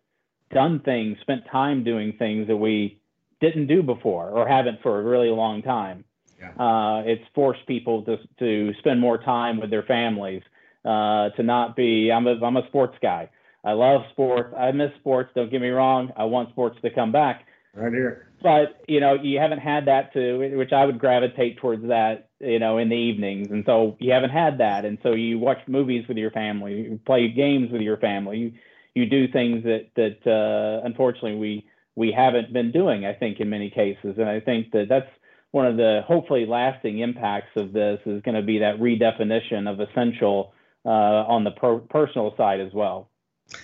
done 0.51 0.81
things, 0.81 1.19
spent 1.21 1.43
time 1.51 1.85
doing 1.85 2.15
things 2.19 2.49
that 2.49 2.57
we 2.57 3.01
didn't 3.41 3.67
do 3.67 3.83
before 3.83 4.31
or 4.31 4.49
haven't 4.49 4.83
for 4.83 5.01
a 5.01 5.03
really 5.03 5.31
long 5.31 5.63
time. 5.63 6.05
Yeah. 6.41 6.51
Uh, 6.53 7.03
it's 7.05 7.25
forced 7.35 7.67
people 7.67 8.03
to 8.05 8.19
to 8.39 8.73
spend 8.79 9.01
more 9.01 9.19
time 9.19 9.61
with 9.61 9.71
their 9.71 9.83
families. 9.83 10.43
Uh, 10.85 11.31
to 11.31 11.43
not 11.43 11.77
be, 11.77 12.11
I'm 12.13 12.27
a 12.27 12.35
I'm 12.45 12.57
a 12.57 12.67
sports 12.69 12.97
guy. 13.03 13.31
I 13.65 13.73
love 13.73 14.03
sports. 14.13 14.55
I 14.57 14.71
miss 14.73 14.91
sports. 15.01 15.31
Don't 15.35 15.51
get 15.51 15.61
me 15.61 15.69
wrong. 15.69 16.13
I 16.17 16.25
want 16.25 16.51
sports 16.51 16.79
to 16.83 16.91
come 16.91 17.11
back. 17.11 17.45
Right 17.75 17.93
here. 17.93 18.29
But 18.41 18.83
you 18.87 19.01
know, 19.01 19.15
you 19.15 19.39
haven't 19.39 19.59
had 19.59 19.87
that 19.87 20.13
to 20.13 20.57
which 20.57 20.73
I 20.73 20.85
would 20.85 20.99
gravitate 20.99 21.59
towards 21.59 21.87
that. 21.89 22.29
You 22.41 22.61
know, 22.61 22.79
in 22.79 22.89
the 22.89 22.95
evenings, 22.95 23.51
and 23.51 23.65
so 23.67 23.97
you 23.99 24.13
haven't 24.13 24.31
had 24.31 24.59
that, 24.59 24.85
and 24.85 24.99
so 25.03 25.13
you 25.13 25.41
watch 25.41 25.59
movies 25.67 26.07
with 26.07 26.17
your 26.17 26.31
family, 26.31 26.83
you 26.83 27.01
play 27.05 27.29
games 27.29 27.73
with 27.73 27.81
your 27.81 27.97
family. 27.97 28.39
You 28.39 28.53
you 28.99 29.07
do 29.07 29.29
things 29.29 29.63
that 29.65 29.87
that 29.95 30.27
uh, 30.27 30.85
unfortunately 30.85 31.37
we 31.37 31.67
we 31.95 32.13
haven't 32.13 32.53
been 32.53 32.73
doing. 32.73 33.07
I 33.07 33.15
think 33.15 33.39
in 33.41 33.49
many 33.49 33.71
cases, 33.71 34.17
and 34.19 34.29
I 34.29 34.41
think 34.41 34.73
that 34.73 34.87
that's 34.89 35.11
one 35.53 35.67
of 35.67 35.77
the 35.77 36.03
hopefully 36.07 36.47
lasting 36.47 36.99
impacts 36.99 37.57
of 37.57 37.73
this 37.73 38.01
is 38.07 38.21
going 38.23 38.35
to 38.35 38.43
be 38.43 38.59
that 38.59 38.79
redefinition 38.79 39.71
of 39.71 39.81
essential 39.81 40.53
uh, 40.85 40.89
on 40.89 41.45
the 41.45 41.53
per- 41.53 41.79
personal 41.79 42.35
side 42.37 42.61
as 42.61 42.73
well. 42.73 43.09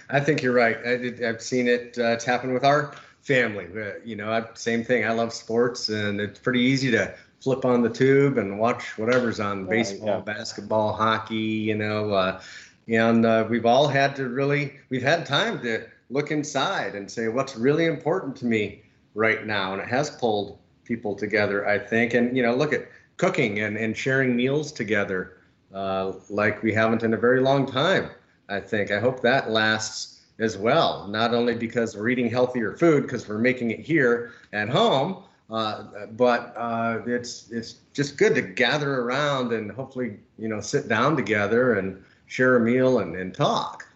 I 0.08 0.20
think 0.20 0.42
you're 0.42 0.54
right. 0.54 0.78
I 0.86 1.24
have 1.24 1.42
seen 1.42 1.68
it. 1.68 1.98
Uh, 1.98 2.12
it's 2.12 2.24
happened 2.24 2.54
with 2.54 2.64
our 2.64 2.94
family. 3.22 3.66
Uh, 3.76 3.92
you 4.04 4.16
know, 4.16 4.32
I, 4.32 4.44
same 4.54 4.84
thing. 4.84 5.04
I 5.04 5.10
love 5.10 5.32
sports, 5.32 5.88
and 5.88 6.20
it's 6.20 6.38
pretty 6.38 6.60
easy 6.60 6.90
to 6.92 7.14
flip 7.40 7.64
on 7.64 7.82
the 7.82 7.90
tube 7.90 8.38
and 8.38 8.58
watch 8.58 8.96
whatever's 8.96 9.40
on 9.40 9.66
baseball, 9.66 10.06
yeah. 10.06 10.20
basketball, 10.20 10.94
hockey. 10.94 11.34
You 11.34 11.74
know, 11.74 12.10
uh, 12.10 12.40
and 12.88 13.24
uh, 13.24 13.46
we've 13.48 13.66
all 13.66 13.88
had 13.88 14.14
to 14.16 14.28
really 14.28 14.74
we've 14.90 15.02
had 15.02 15.26
time 15.26 15.60
to 15.62 15.86
look 16.10 16.30
inside 16.30 16.94
and 16.94 17.10
say 17.10 17.28
what's 17.28 17.56
really 17.56 17.86
important 17.86 18.36
to 18.36 18.46
me 18.46 18.82
right 19.14 19.46
now, 19.46 19.72
and 19.72 19.82
it 19.82 19.88
has 19.88 20.10
pulled 20.10 20.58
people 20.84 21.14
together, 21.14 21.66
I 21.66 21.78
think. 21.78 22.14
And 22.14 22.36
you 22.36 22.42
know, 22.42 22.54
look 22.54 22.72
at 22.72 22.88
cooking 23.16 23.60
and, 23.60 23.76
and 23.76 23.96
sharing 23.96 24.36
meals 24.36 24.72
together 24.72 25.38
uh, 25.72 26.12
like 26.28 26.62
we 26.62 26.72
haven't 26.72 27.02
in 27.02 27.14
a 27.14 27.16
very 27.16 27.40
long 27.40 27.66
time. 27.66 28.10
I 28.48 28.60
think. 28.60 28.90
I 28.90 29.00
hope 29.00 29.22
that 29.22 29.50
lasts 29.50 30.20
as 30.38 30.58
well. 30.58 31.06
Not 31.08 31.32
only 31.32 31.54
because 31.54 31.96
we're 31.96 32.08
eating 32.08 32.28
healthier 32.28 32.76
food 32.76 33.04
because 33.04 33.28
we're 33.28 33.38
making 33.38 33.70
it 33.70 33.80
here 33.80 34.32
at 34.52 34.68
home, 34.68 35.22
uh, 35.50 36.06
but 36.12 36.54
uh, 36.56 37.00
it's 37.06 37.50
it's 37.50 37.76
just 37.92 38.16
good 38.18 38.34
to 38.34 38.42
gather 38.42 39.00
around 39.00 39.52
and 39.52 39.70
hopefully 39.70 40.18
you 40.38 40.48
know 40.48 40.60
sit 40.60 40.88
down 40.88 41.16
together 41.16 41.74
and 41.74 42.02
share 42.26 42.56
a 42.56 42.60
meal 42.60 42.98
and, 42.98 43.16
and 43.16 43.34
talk. 43.34 43.86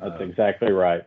That's 0.00 0.20
exactly 0.20 0.72
right. 0.72 1.04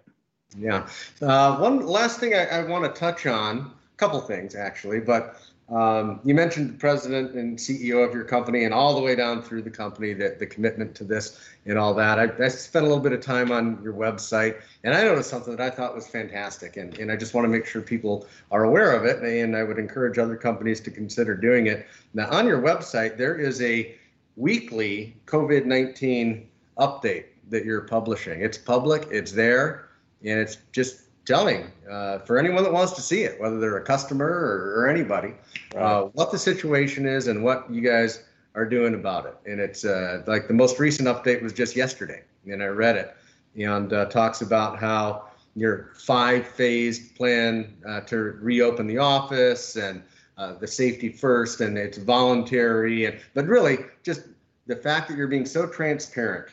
Yeah. 0.58 0.88
Uh, 1.22 1.58
one 1.58 1.86
last 1.86 2.20
thing 2.20 2.34
I, 2.34 2.46
I 2.46 2.64
want 2.64 2.84
to 2.84 3.00
touch 3.00 3.26
on 3.26 3.60
a 3.60 3.98
couple 3.98 4.20
things 4.22 4.56
actually, 4.56 5.00
but 5.00 5.40
um, 5.70 6.22
you 6.24 6.34
mentioned 6.34 6.70
the 6.70 6.78
president 6.78 7.34
and 7.34 7.58
CEO 7.58 8.08
of 8.08 8.14
your 8.14 8.24
company 8.24 8.64
and 8.64 8.74
all 8.74 8.96
the 8.96 9.02
way 9.02 9.16
down 9.16 9.42
through 9.42 9.64
the 9.64 9.70
company, 9.70 10.14
that 10.14 10.40
the 10.40 10.46
commitment 10.46 10.96
to 10.96 11.04
this 11.04 11.50
and 11.66 11.78
all 11.78 11.94
that. 11.96 12.18
I, 12.18 12.46
I, 12.46 12.48
spent 12.48 12.86
a 12.86 12.88
little 12.88 13.04
bit 13.04 13.12
of 13.12 13.20
time 13.20 13.52
on 13.52 13.82
your 13.84 13.92
website 13.92 14.62
and 14.86 14.94
I 14.94 15.04
noticed 15.04 15.30
something 15.30 15.54
that 15.58 15.62
I 15.62 15.76
thought 15.76 15.94
was 15.94 16.08
fantastic. 16.08 16.78
And, 16.78 16.98
and 17.00 17.12
I 17.12 17.18
just 17.18 17.34
want 17.34 17.44
to 17.44 17.50
make 17.50 17.66
sure 17.66 17.82
people 17.82 18.28
are 18.50 18.64
aware 18.64 18.94
of 18.94 19.04
it. 19.04 19.22
And 19.22 19.58
I 19.58 19.64
would 19.64 19.78
encourage 19.78 20.18
other 20.18 20.38
companies 20.38 20.80
to 20.82 20.92
consider 20.92 21.36
doing 21.36 21.68
it. 21.68 21.86
Now, 22.14 22.30
on 22.30 22.48
your 22.48 22.62
website, 22.62 23.18
there 23.18 23.36
is 23.36 23.62
a 23.62 23.94
weekly 24.38 25.18
COVID 25.26 25.66
19 25.66 26.48
update 26.80 27.26
that 27.50 27.66
you're 27.66 27.82
publishing. 27.82 28.42
It's 28.42 28.58
public, 28.58 29.08
it's 29.12 29.32
there, 29.32 29.90
and 30.24 30.40
it's 30.40 30.58
just 30.72 31.02
telling 31.26 31.72
uh, 31.90 32.20
for 32.20 32.38
anyone 32.38 32.64
that 32.64 32.72
wants 32.72 32.94
to 32.94 33.02
see 33.02 33.24
it, 33.24 33.40
whether 33.40 33.60
they're 33.60 33.78
a 33.78 33.84
customer 33.84 34.26
or, 34.26 34.80
or 34.80 34.90
anybody, 34.90 35.34
right. 35.76 35.82
uh, 35.82 36.04
what 36.14 36.32
the 36.32 36.38
situation 36.38 37.06
is 37.06 37.28
and 37.28 37.44
what 37.44 37.70
you 37.70 37.82
guys 37.82 38.24
are 38.56 38.66
doing 38.66 38.94
about 38.94 39.26
it. 39.26 39.36
And 39.46 39.60
it's 39.60 39.84
uh, 39.86 40.24
like 40.26 40.48
the 40.48 40.54
most 40.54 40.80
recent 40.80 41.08
update 41.08 41.44
was 41.44 41.54
just 41.54 41.76
yesterday, 41.76 42.24
and 42.46 42.64
I 42.64 42.68
read 42.68 42.96
it, 42.96 43.16
and 43.56 43.92
uh, 43.92 44.06
talks 44.06 44.42
about 44.42 44.80
how 44.80 45.28
your 45.56 45.92
five-phased 45.96 47.16
plan 47.16 47.76
uh, 47.88 48.02
to 48.02 48.18
reopen 48.42 48.88
the 48.88 49.00
office 49.00 49.76
and 49.76 50.04
uh, 50.38 50.54
the 50.54 50.68
safety 50.68 51.10
first, 51.10 51.62
and 51.62 51.78
it's 51.78 51.98
voluntary, 51.98 53.06
and 53.06 53.20
but 53.34 53.46
really 53.48 53.80
just 54.04 54.22
the 54.68 54.76
fact 54.76 55.08
that 55.08 55.18
you're 55.18 55.28
being 55.28 55.46
so 55.46 55.66
transparent, 55.66 56.50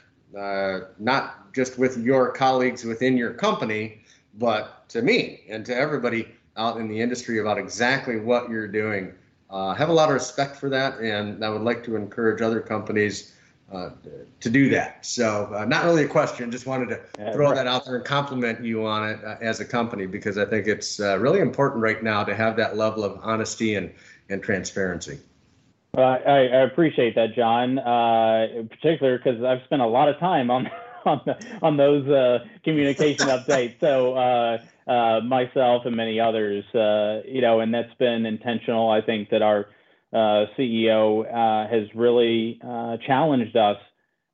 not 0.98 1.52
just 1.52 1.78
with 1.78 1.96
your 1.98 2.32
colleagues 2.32 2.84
within 2.84 3.16
your 3.16 3.32
company 3.32 4.04
but 4.38 4.88
to 4.88 5.02
me 5.02 5.42
and 5.48 5.64
to 5.66 5.74
everybody 5.74 6.28
out 6.56 6.76
in 6.76 6.88
the 6.88 7.00
industry 7.00 7.38
about 7.40 7.58
exactly 7.58 8.18
what 8.18 8.48
you're 8.48 8.68
doing. 8.68 9.12
Uh, 9.50 9.74
have 9.74 9.88
a 9.88 9.92
lot 9.92 10.08
of 10.08 10.14
respect 10.14 10.56
for 10.56 10.68
that, 10.68 10.98
and 10.98 11.44
I 11.44 11.48
would 11.48 11.62
like 11.62 11.84
to 11.84 11.96
encourage 11.96 12.42
other 12.42 12.60
companies 12.60 13.34
uh, 13.72 13.90
to 14.40 14.50
do 14.50 14.68
that. 14.70 15.04
So, 15.04 15.52
uh, 15.54 15.64
not 15.64 15.84
really 15.84 16.04
a 16.04 16.08
question, 16.08 16.50
just 16.50 16.66
wanted 16.66 16.88
to 16.90 17.32
throw 17.32 17.54
that 17.54 17.66
out 17.66 17.84
there 17.84 17.96
and 17.96 18.04
compliment 18.04 18.64
you 18.64 18.86
on 18.86 19.08
it 19.08 19.24
uh, 19.24 19.36
as 19.40 19.60
a 19.60 19.64
company 19.64 20.06
because 20.06 20.38
I 20.38 20.44
think 20.44 20.66
it's 20.66 21.00
uh, 21.00 21.18
really 21.18 21.40
important 21.40 21.82
right 21.82 22.02
now 22.02 22.24
to 22.24 22.34
have 22.34 22.56
that 22.56 22.76
level 22.76 23.04
of 23.04 23.18
honesty 23.22 23.74
and, 23.76 23.92
and 24.28 24.42
transparency. 24.42 25.18
I, 26.02 26.46
I, 26.46 26.62
appreciate 26.62 27.14
that, 27.14 27.34
John, 27.34 27.78
uh, 27.78 28.48
in 28.54 28.68
particular 28.68 29.18
because 29.18 29.42
I've 29.42 29.62
spent 29.64 29.82
a 29.82 29.86
lot 29.86 30.08
of 30.08 30.18
time 30.18 30.50
on 30.50 30.70
on 31.04 31.20
the, 31.24 31.58
on 31.62 31.76
those 31.76 32.08
uh, 32.08 32.44
communication 32.64 33.26
updates. 33.28 33.78
So 33.80 34.14
uh, 34.14 34.58
uh, 34.90 35.20
myself 35.20 35.82
and 35.86 35.96
many 35.96 36.20
others, 36.20 36.64
uh, 36.74 37.22
you 37.26 37.40
know, 37.40 37.60
and 37.60 37.72
that's 37.72 37.94
been 37.98 38.26
intentional. 38.26 38.90
I 38.90 39.00
think 39.00 39.30
that 39.30 39.42
our 39.42 39.66
uh, 40.12 40.46
CEO 40.56 41.24
uh, 41.26 41.68
has 41.68 41.88
really 41.94 42.60
challenged 43.06 43.56
us 43.56 43.78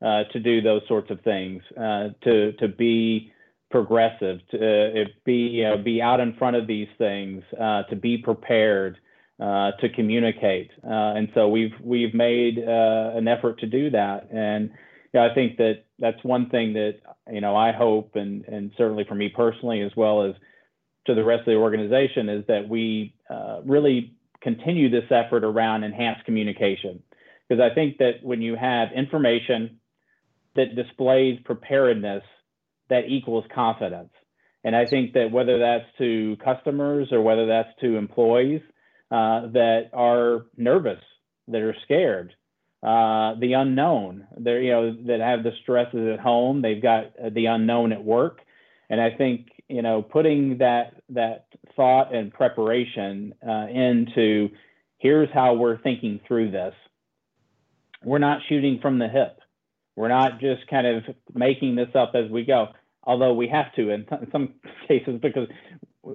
to 0.03 0.41
do 0.41 0.61
those 0.61 0.83
sorts 0.89 1.11
of 1.11 1.21
things, 1.23 1.63
to 1.77 2.53
to 2.53 2.69
be 2.69 3.33
progressive, 3.71 4.41
to 4.51 5.05
be 5.25 5.35
you 5.35 5.65
know, 5.65 5.79
be 5.79 6.03
out 6.03 6.21
in 6.21 6.35
front 6.35 6.57
of 6.57 6.67
these 6.67 6.89
things, 6.99 7.43
to 7.53 7.97
be 8.01 8.19
prepared. 8.19 8.99
Uh, 9.41 9.71
to 9.81 9.89
communicate. 9.89 10.71
Uh, 10.85 11.17
and 11.17 11.31
so 11.33 11.49
we've 11.49 11.73
we've 11.83 12.13
made 12.13 12.59
uh, 12.59 13.17
an 13.17 13.27
effort 13.27 13.59
to 13.59 13.67
do 13.67 13.89
that. 13.89 14.29
And 14.31 14.71
I 15.15 15.33
think 15.35 15.57
that 15.57 15.85
that's 15.99 16.23
one 16.23 16.51
thing 16.51 16.75
that 16.75 16.97
you 17.33 17.41
know 17.41 17.57
I 17.57 17.73
hope, 17.73 18.17
and 18.17 18.45
and 18.45 18.71
certainly 18.77 19.05
for 19.09 19.15
me 19.15 19.31
personally, 19.35 19.81
as 19.81 19.93
well 19.97 20.25
as 20.25 20.35
to 21.07 21.15
the 21.15 21.25
rest 21.25 21.41
of 21.41 21.47
the 21.47 21.55
organization, 21.55 22.29
is 22.29 22.45
that 22.49 22.69
we 22.69 23.15
uh, 23.31 23.63
really 23.65 24.13
continue 24.43 24.91
this 24.91 25.11
effort 25.11 25.43
around 25.43 25.85
enhanced 25.85 26.27
communication. 26.27 27.03
Because 27.49 27.63
I 27.63 27.75
think 27.75 27.97
that 27.97 28.23
when 28.23 28.43
you 28.43 28.57
have 28.57 28.89
information 28.95 29.81
that 30.55 30.77
displays 30.77 31.41
preparedness, 31.47 32.25
that 32.91 33.07
equals 33.09 33.47
confidence. 33.55 34.11
And 34.65 34.77
I 34.77 34.85
think 34.85 35.15
that 35.15 35.31
whether 35.33 35.59
that's 35.59 35.87
to 35.97 36.37
customers 36.45 37.09
or 37.11 37.23
whether 37.23 37.47
that's 37.47 37.71
to 37.81 37.97
employees 37.97 38.61
uh, 39.11 39.49
that 39.49 39.91
are 39.93 40.47
nervous, 40.57 41.01
that 41.49 41.63
are 41.63 41.75
scared, 41.85 42.35
uh, 42.83 43.35
the 43.41 43.55
unknown. 43.55 44.27
They're 44.39 44.63
you 44.63 44.71
know 44.71 44.97
that 45.07 45.21
have 45.21 45.43
the 45.43 45.53
stresses 45.63 46.09
at 46.15 46.21
home. 46.21 46.63
They've 46.63 46.83
got 46.83 47.13
the 47.35 47.47
unknown 47.47 47.93
at 47.93 48.03
work, 48.03 48.41
and 48.89 49.01
I 49.01 49.11
think 49.11 49.49
you 49.69 49.83
know 49.83 50.03
putting 50.03 50.59
that 50.59 51.03
that 51.11 51.47
thought 51.77 52.15
and 52.15 52.33
preparation 52.33 53.35
uh, 53.47 53.67
into 53.69 54.51
here's 54.99 55.29
how 55.33 55.55
we're 55.55 55.79
thinking 55.79 56.21
through 56.27 56.53
this. 56.53 56.75
We're 58.03 58.19
not 58.19 58.41
shooting 58.49 58.79
from 58.81 58.99
the 58.99 59.09
hip. 59.09 59.41
We're 59.97 60.09
not 60.09 60.41
just 60.41 60.67
kind 60.69 60.87
of 60.87 61.03
making 61.35 61.75
this 61.75 61.91
up 61.95 62.13
as 62.15 62.31
we 62.31 62.45
go, 62.45 62.69
although 63.05 63.35
we 63.35 63.49
have 63.49 63.75
to 63.75 63.91
in, 63.91 64.07
in 64.11 64.29
some 64.33 64.55
cases 64.89 65.19
because 65.21 65.49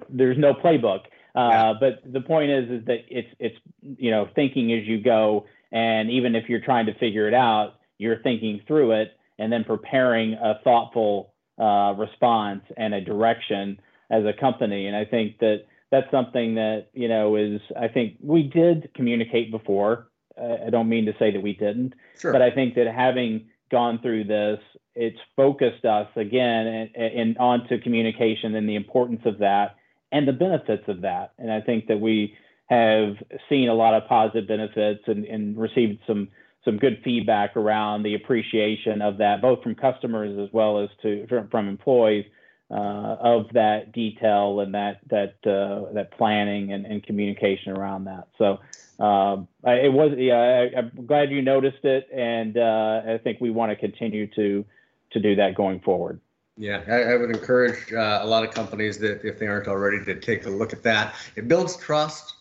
there's 0.10 0.38
no 0.38 0.53
playbook. 0.53 1.01
Uh, 1.36 1.50
yeah. 1.52 1.74
But 1.80 2.02
the 2.12 2.21
point 2.21 2.52
is, 2.52 2.69
is 2.69 2.86
that 2.86 3.00
it's 3.10 3.28
it's 3.39 3.58
you 3.82 4.12
know 4.12 4.30
thinking 4.36 4.71
as 4.74 4.86
you 4.86 5.02
go 5.02 5.45
and 5.76 6.10
even 6.10 6.36
if 6.36 6.48
you're 6.48 6.62
trying 6.62 6.86
to 6.86 6.93
figure 6.93 7.28
it 7.28 7.34
out, 7.34 7.76
you're 7.98 8.21
thinking 8.21 8.62
through 8.65 8.93
it 8.93 9.17
and 9.38 9.52
then 9.52 9.65
preparing 9.65 10.34
a 10.34 10.60
thoughtful 10.63 11.34
uh, 11.60 11.93
response 11.98 12.63
and 12.78 12.93
a 12.93 13.02
direction 13.02 13.80
as 14.10 14.24
a 14.24 14.34
company. 14.34 14.88
And 14.88 14.95
I 14.95 15.04
think 15.04 15.39
that 15.39 15.65
that's 15.91 16.10
something 16.12 16.56
that, 16.56 16.88
you 16.93 17.10
know, 17.10 17.36
is, 17.36 17.60
I 17.80 17.89
think 17.89 18.17
we 18.21 18.43
did 18.43 18.89
communicate 18.95 19.52
before. 19.52 20.08
Uh, 20.41 20.67
I 20.67 20.69
don't 20.69 20.88
mean 20.88 21.06
to 21.08 21.13
say 21.19 21.32
that 21.32 21.41
we 21.41 21.54
didn't, 21.54 21.93
sure. 22.17 22.32
but 22.32 22.41
I 22.41 22.52
think 22.52 22.76
that 22.76 22.88
having 22.88 23.50
gone 23.71 24.00
through 24.02 24.26
this, 24.26 24.60
it's 24.95 25.19
focused 25.36 25.84
us 25.84 26.08
again 26.15 26.67
and, 26.67 26.95
and 26.95 27.38
onto 27.38 27.82
communication 27.82 28.56
and 28.56 28.67
the 28.67 28.76
importance 28.76 29.21
of 29.26 29.39
that 29.39 29.76
and 30.15 30.28
the 30.28 30.34
benefits 30.34 30.84
of 30.88 31.01
that. 31.01 31.34
And 31.38 31.51
I 31.51 31.62
think 31.62 31.88
that 31.88 31.99
we, 31.99 32.36
have 32.67 33.17
seen 33.47 33.69
a 33.69 33.73
lot 33.73 33.93
of 33.93 34.08
positive 34.08 34.47
benefits 34.47 35.04
and, 35.08 35.25
and 35.25 35.58
received 35.58 35.99
some 36.08 36.30
some 36.63 36.78
good 36.78 36.99
feedback 37.04 37.56
around 37.56 38.01
the 38.01 38.15
appreciation 38.15 38.99
of 39.04 39.19
that, 39.19 39.39
both 39.39 39.62
from 39.62 39.75
customers 39.75 40.36
as 40.39 40.51
well 40.51 40.82
as 40.82 40.89
to 41.04 41.28
from 41.51 41.67
employees 41.67 42.25
uh, 42.71 43.17
of 43.19 43.45
that 43.54 43.91
detail 43.91 44.62
and 44.62 44.73
that 44.73 44.99
that 45.12 45.36
uh, 45.45 45.93
that 45.93 46.10
planning 46.17 46.73
and, 46.73 46.88
and 46.88 47.04
communication 47.04 47.71
around 47.78 48.06
that. 48.06 48.28
So 48.39 48.58
um, 49.04 49.47
it 49.63 49.93
was 49.93 50.13
yeah, 50.17 50.69
I, 50.75 50.80
am 50.80 51.06
glad 51.06 51.30
you 51.30 51.43
noticed 51.43 51.86
it, 51.86 52.08
and 52.12 52.58
uh, 52.58 53.01
I 53.13 53.19
think 53.23 53.39
we 53.39 53.51
want 53.51 53.71
to 53.71 53.75
continue 53.75 54.25
to 54.36 54.65
to 55.12 55.19
do 55.19 55.36
that 55.36 55.54
going 55.54 55.82
forward. 55.82 56.19
Yeah, 56.58 56.84
I, 56.88 57.13
I 57.13 57.15
would 57.18 57.32
encourage 57.32 57.91
uh, 57.91 58.20
a 58.22 58.26
lot 58.26 58.46
of 58.46 58.54
companies 58.54 58.98
that 59.00 59.26
if 59.26 59.39
they 59.39 59.48
aren't 59.48 59.68
already 59.68 60.04
to 60.06 60.20
take 60.20 60.46
a 60.46 60.50
look 60.50 60.72
at 60.72 60.84
that. 60.84 61.15
It 61.36 61.48
builds 61.50 61.76
trust 61.76 62.36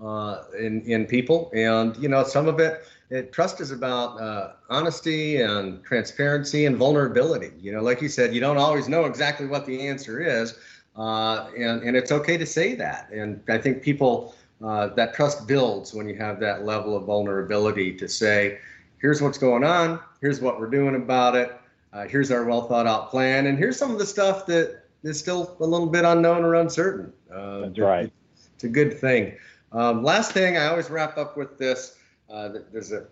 uh, 0.00 0.42
in 0.58 0.82
in 0.82 1.06
people, 1.06 1.50
and 1.54 1.96
you 1.96 2.08
know 2.08 2.22
some 2.22 2.46
of 2.46 2.60
it. 2.60 2.84
it 3.10 3.32
trust 3.32 3.60
is 3.60 3.72
about 3.72 4.20
uh, 4.20 4.52
honesty 4.70 5.40
and 5.40 5.82
transparency 5.84 6.66
and 6.66 6.76
vulnerability. 6.76 7.52
You 7.60 7.72
know, 7.72 7.82
like 7.82 8.00
you 8.00 8.08
said, 8.08 8.32
you 8.34 8.40
don't 8.40 8.58
always 8.58 8.88
know 8.88 9.04
exactly 9.04 9.46
what 9.46 9.66
the 9.66 9.88
answer 9.88 10.20
is, 10.20 10.56
uh, 10.96 11.48
and 11.56 11.82
and 11.82 11.96
it's 11.96 12.12
okay 12.12 12.36
to 12.36 12.46
say 12.46 12.74
that. 12.76 13.10
And 13.10 13.42
I 13.48 13.58
think 13.58 13.82
people 13.82 14.36
uh, 14.64 14.88
that 14.94 15.12
trust 15.14 15.48
builds 15.48 15.92
when 15.92 16.08
you 16.08 16.14
have 16.16 16.38
that 16.40 16.64
level 16.64 16.96
of 16.96 17.04
vulnerability 17.04 17.92
to 17.96 18.08
say, 18.08 18.58
here's 19.00 19.20
what's 19.20 19.38
going 19.38 19.64
on, 19.64 19.98
here's 20.20 20.40
what 20.40 20.60
we're 20.60 20.70
doing 20.70 20.94
about 20.94 21.34
it, 21.34 21.52
uh, 21.96 22.06
here's 22.06 22.30
our 22.30 22.44
well 22.44 22.68
thought 22.68 22.86
out 22.86 23.10
plan, 23.10 23.46
and 23.46 23.56
here's 23.56 23.78
some 23.78 23.90
of 23.90 23.98
the 23.98 24.04
stuff 24.04 24.44
that 24.46 24.82
is 25.02 25.18
still 25.18 25.56
a 25.60 25.64
little 25.64 25.86
bit 25.86 26.04
unknown 26.04 26.44
or 26.44 26.54
uncertain. 26.56 27.10
Uh, 27.32 27.60
That's 27.60 27.78
right. 27.78 28.12
It's 28.54 28.64
a 28.64 28.68
good 28.68 28.98
thing. 28.98 29.36
Um, 29.72 30.02
last 30.02 30.32
thing, 30.32 30.58
I 30.58 30.66
always 30.66 30.90
wrap 30.90 31.16
up 31.16 31.38
with 31.38 31.56
this. 31.56 31.96
Uh, 32.28 32.50
there's 32.70 32.92
a, 32.92 33.06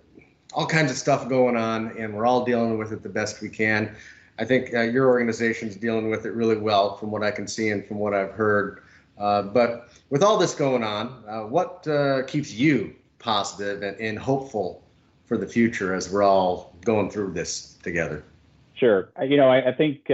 all 0.53 0.67
kinds 0.67 0.91
of 0.91 0.99
stuff 0.99 1.29
going 1.29 1.57
on, 1.57 1.97
and 1.97 2.15
we're 2.15 2.27
all 2.27 2.45
dealing 2.45 2.77
with 2.77 2.93
it 2.93 3.03
the 3.03 3.09
best 3.09 3.41
we 3.41 3.49
can. 3.49 3.97
I 4.39 4.45
think 4.45 4.75
uh, 4.75 4.83
your 4.83 5.09
organization's 5.09 5.77
dealing 5.77 6.11
with 6.11 6.27
it 6.27 6.33
really 6.33 6.59
well, 6.59 6.97
from 6.99 7.11
what 7.11 7.23
I 7.23 7.31
can 7.31 7.47
see 7.47 7.71
and 7.71 7.87
from 7.87 7.99
what 7.99 8.13
I've 8.13 8.33
heard. 8.33 8.83
Uh, 9.17 9.43
but 9.43 9.89
with 10.11 10.23
all 10.23 10.37
this 10.37 10.55
going 10.55 10.85
on, 10.85 11.25
uh, 11.27 11.43
what 11.43 11.87
uh, 11.89 12.23
keeps 12.25 12.53
you 12.53 12.95
positive 13.19 13.83
and, 13.83 13.99
and 13.99 14.19
hopeful 14.19 14.83
for 15.25 15.39
the 15.39 15.47
future 15.47 15.95
as 15.95 16.11
we're 16.11 16.23
all 16.23 16.77
going 16.85 17.11
through 17.11 17.33
this 17.33 17.79
together? 17.83 18.25
Sure. 18.75 19.11
Uh, 19.19 19.25
you 19.25 19.37
know, 19.37 19.49
I, 19.49 19.71
I 19.71 19.73
think 19.73 20.09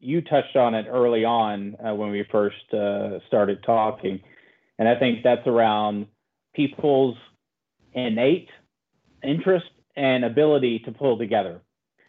you 0.00 0.20
touched 0.20 0.56
on 0.56 0.74
it 0.74 0.86
early 0.88 1.24
on 1.24 1.76
when 1.80 2.10
we 2.10 2.24
first 2.30 2.56
started 3.26 3.62
talking 3.64 4.20
and 4.80 4.88
I 4.88 4.98
think 4.98 5.22
that's 5.22 5.46
around 5.46 6.06
people's 6.54 7.16
innate 7.92 8.48
interest 9.22 9.66
and 9.94 10.24
ability 10.24 10.80
to 10.86 10.90
pull 10.90 11.18
together. 11.18 11.60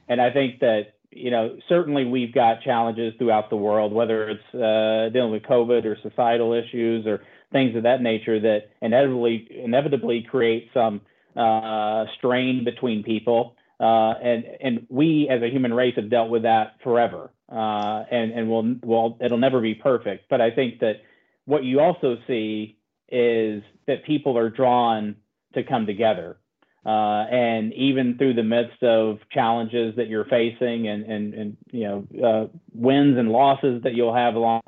And 0.08 0.22
I 0.22 0.32
think 0.32 0.62
that, 0.62 0.94
you 1.12 1.32
know, 1.32 1.58
certainly 1.68 2.06
we've 2.06 2.34
got 2.34 2.62
challenges 2.62 3.14
throughout 3.18 3.50
the 3.50 3.58
world, 3.58 3.92
whether 3.92 4.30
it's 4.30 4.56
uh, 4.56 5.12
dealing 5.12 5.34
with 5.34 5.44
COVID 5.44 5.84
or 5.84 5.98
societal 6.02 6.54
issues 6.54 7.06
or 7.06 7.22
things 7.52 7.76
of 7.76 7.84
that 7.84 8.02
nature 8.02 8.40
that 8.40 8.70
inevitably 8.82 9.50
inevitably 9.52 10.24
create 10.24 10.70
some 10.74 11.02
uh, 11.36 12.06
strain 12.18 12.64
between 12.64 13.04
people. 13.04 13.58
Uh, 13.82 14.14
and 14.22 14.44
and 14.62 14.86
we 14.90 15.28
as 15.28 15.42
a 15.42 15.50
human 15.50 15.74
race 15.74 15.96
have 15.96 16.10
dealt 16.10 16.30
with 16.30 16.44
that 16.44 16.76
forever. 16.84 17.32
Uh, 17.52 18.04
and 18.12 18.32
and 18.32 18.50
we'll, 18.50 18.76
well, 18.84 19.18
it'll 19.20 19.40
never 19.40 19.60
be 19.60 19.74
perfect. 19.74 20.30
But 20.30 20.40
I 20.40 20.52
think 20.52 20.80
that 20.82 21.02
what 21.46 21.64
you 21.64 21.80
also 21.80 22.18
see 22.28 22.78
is 23.10 23.64
that 23.88 24.06
people 24.06 24.38
are 24.38 24.50
drawn 24.50 25.16
to 25.56 25.64
come 25.64 25.88
together. 25.88 26.38
Uh, 26.86 27.26
and 27.30 27.74
even 27.74 28.18
through 28.18 28.36
the 28.36 28.44
midst 28.44 28.82
of 28.84 29.20
challenges 29.32 29.96
that 29.98 30.08
you're 30.08 30.26
facing 30.26 30.88
and, 30.88 31.04
and, 31.04 31.34
and 31.34 31.58
you 31.72 31.84
know, 31.84 32.08
uh, 32.24 32.58
wins 32.74 33.18
and 33.18 33.30
losses 33.30 33.84
that 33.84 33.94
you'll 33.94 34.16
have 34.16 34.36
along 34.36 34.62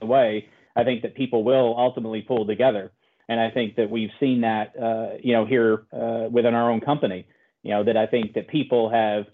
the 0.00 0.06
way, 0.06 0.46
I 0.76 0.84
think 0.84 1.02
that 1.02 1.14
people 1.14 1.42
will 1.42 1.74
ultimately 1.78 2.20
pull 2.20 2.46
together. 2.46 2.92
And 3.28 3.40
I 3.40 3.50
think 3.50 3.76
that 3.76 3.88
we've 3.88 4.10
seen 4.18 4.42
that, 4.42 4.74
uh, 4.78 5.16
you 5.22 5.32
know, 5.32 5.46
here 5.46 5.84
within 6.30 6.54
our 6.54 6.70
own 6.70 6.80
company, 6.80 7.26
you 7.62 7.70
know, 7.70 7.84
that 7.84 7.96
I 7.96 8.06
think 8.06 8.34
that 8.34 8.48
people 8.48 8.90
have 8.90 9.26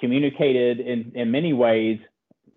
communicated 0.00 0.80
in, 0.80 1.12
in 1.14 1.30
many 1.30 1.52
ways 1.52 1.98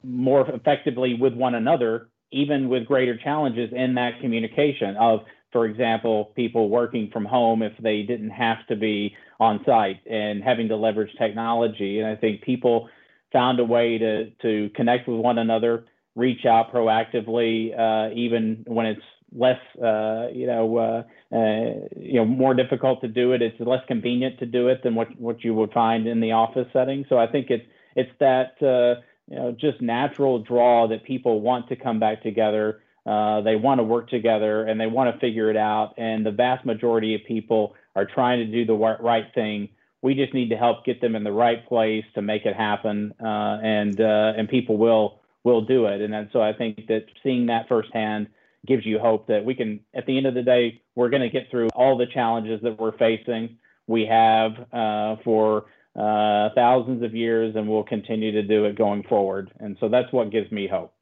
more 0.03 0.49
effectively 0.49 1.13
with 1.13 1.33
one 1.33 1.55
another, 1.55 2.09
even 2.31 2.69
with 2.69 2.85
greater 2.85 3.17
challenges 3.17 3.71
in 3.73 3.95
that 3.95 4.19
communication 4.21 4.95
of, 4.97 5.21
for 5.51 5.65
example, 5.65 6.31
people 6.35 6.69
working 6.69 7.09
from 7.11 7.25
home 7.25 7.61
if 7.61 7.73
they 7.81 8.03
didn't 8.03 8.29
have 8.29 8.65
to 8.67 8.75
be 8.75 9.15
on 9.39 9.61
site 9.65 9.99
and 10.09 10.43
having 10.43 10.67
to 10.67 10.75
leverage 10.75 11.11
technology. 11.17 11.99
And 11.99 12.07
I 12.07 12.15
think 12.15 12.41
people 12.41 12.89
found 13.31 13.59
a 13.59 13.65
way 13.65 13.97
to, 13.97 14.31
to 14.41 14.69
connect 14.75 15.07
with 15.07 15.19
one 15.19 15.37
another, 15.37 15.85
reach 16.15 16.45
out 16.45 16.73
proactively, 16.73 17.77
uh, 17.77 18.13
even 18.13 18.63
when 18.67 18.85
it's 18.85 19.01
less, 19.33 19.59
uh, 19.81 20.27
you 20.33 20.47
know, 20.47 20.77
uh, 20.77 21.03
uh, 21.35 21.87
you 21.99 22.15
know, 22.15 22.25
more 22.25 22.53
difficult 22.53 23.01
to 23.01 23.07
do 23.07 23.33
it. 23.33 23.41
It's 23.41 23.59
less 23.59 23.83
convenient 23.87 24.39
to 24.39 24.45
do 24.45 24.69
it 24.69 24.83
than 24.83 24.95
what, 24.95 25.19
what 25.19 25.43
you 25.43 25.53
would 25.53 25.71
find 25.71 26.07
in 26.07 26.19
the 26.19 26.31
office 26.31 26.67
setting. 26.73 27.05
So 27.09 27.17
I 27.17 27.27
think 27.27 27.49
it's, 27.49 27.65
it's 27.95 28.11
that, 28.19 28.53
uh, 28.61 29.01
you 29.29 29.35
know, 29.35 29.51
just 29.51 29.81
natural 29.81 30.39
draw 30.39 30.87
that 30.87 31.03
people 31.03 31.41
want 31.41 31.67
to 31.69 31.75
come 31.75 31.99
back 31.99 32.23
together 32.23 32.81
uh, 33.07 33.39
they 33.39 33.55
want 33.55 33.79
to 33.79 33.83
work 33.83 34.09
together 34.09 34.65
and 34.65 34.79
they 34.79 34.85
want 34.85 35.13
to 35.13 35.19
figure 35.19 35.49
it 35.49 35.55
out. 35.55 35.93
And 35.97 36.25
the 36.25 36.31
vast 36.31 36.65
majority 36.65 37.15
of 37.15 37.21
people 37.25 37.73
are 37.95 38.05
trying 38.05 38.39
to 38.39 38.45
do 38.45 38.65
the 38.65 38.73
right 38.73 39.25
thing. 39.33 39.69
We 40.01 40.13
just 40.13 40.33
need 40.33 40.49
to 40.49 40.57
help 40.57 40.83
get 40.83 40.99
them 40.99 41.15
in 41.15 41.23
the 41.23 41.31
right 41.31 41.65
place 41.67 42.03
to 42.15 42.21
make 42.21 42.45
it 42.45 42.55
happen, 42.55 43.13
uh, 43.19 43.59
and 43.63 43.99
and 43.99 44.47
people 44.47 44.77
will 44.77 45.19
will 45.43 45.61
do 45.61 45.85
it. 45.85 46.01
And 46.01 46.29
so 46.31 46.41
I 46.41 46.53
think 46.53 46.85
that 46.87 47.05
seeing 47.23 47.47
that 47.47 47.67
firsthand 47.67 48.27
gives 48.65 48.85
you 48.85 48.99
hope 48.99 49.27
that 49.27 49.45
we 49.45 49.55
can. 49.55 49.79
At 49.93 50.05
the 50.05 50.17
end 50.17 50.25
of 50.25 50.33
the 50.33 50.43
day, 50.43 50.81
we're 50.95 51.09
going 51.09 51.21
to 51.21 51.29
get 51.29 51.49
through 51.49 51.69
all 51.69 51.97
the 51.97 52.07
challenges 52.07 52.61
that 52.63 52.79
we're 52.79 52.97
facing. 52.97 53.57
We 53.87 54.05
have 54.05 54.51
uh, 54.73 55.15
for 55.23 55.65
uh, 55.95 56.49
thousands 56.55 57.03
of 57.03 57.15
years, 57.15 57.55
and 57.55 57.67
we'll 57.67 57.83
continue 57.83 58.31
to 58.33 58.43
do 58.43 58.65
it 58.65 58.77
going 58.77 59.03
forward. 59.03 59.51
And 59.59 59.77
so 59.79 59.89
that's 59.89 60.11
what 60.11 60.29
gives 60.29 60.51
me 60.51 60.67
hope. 60.67 60.93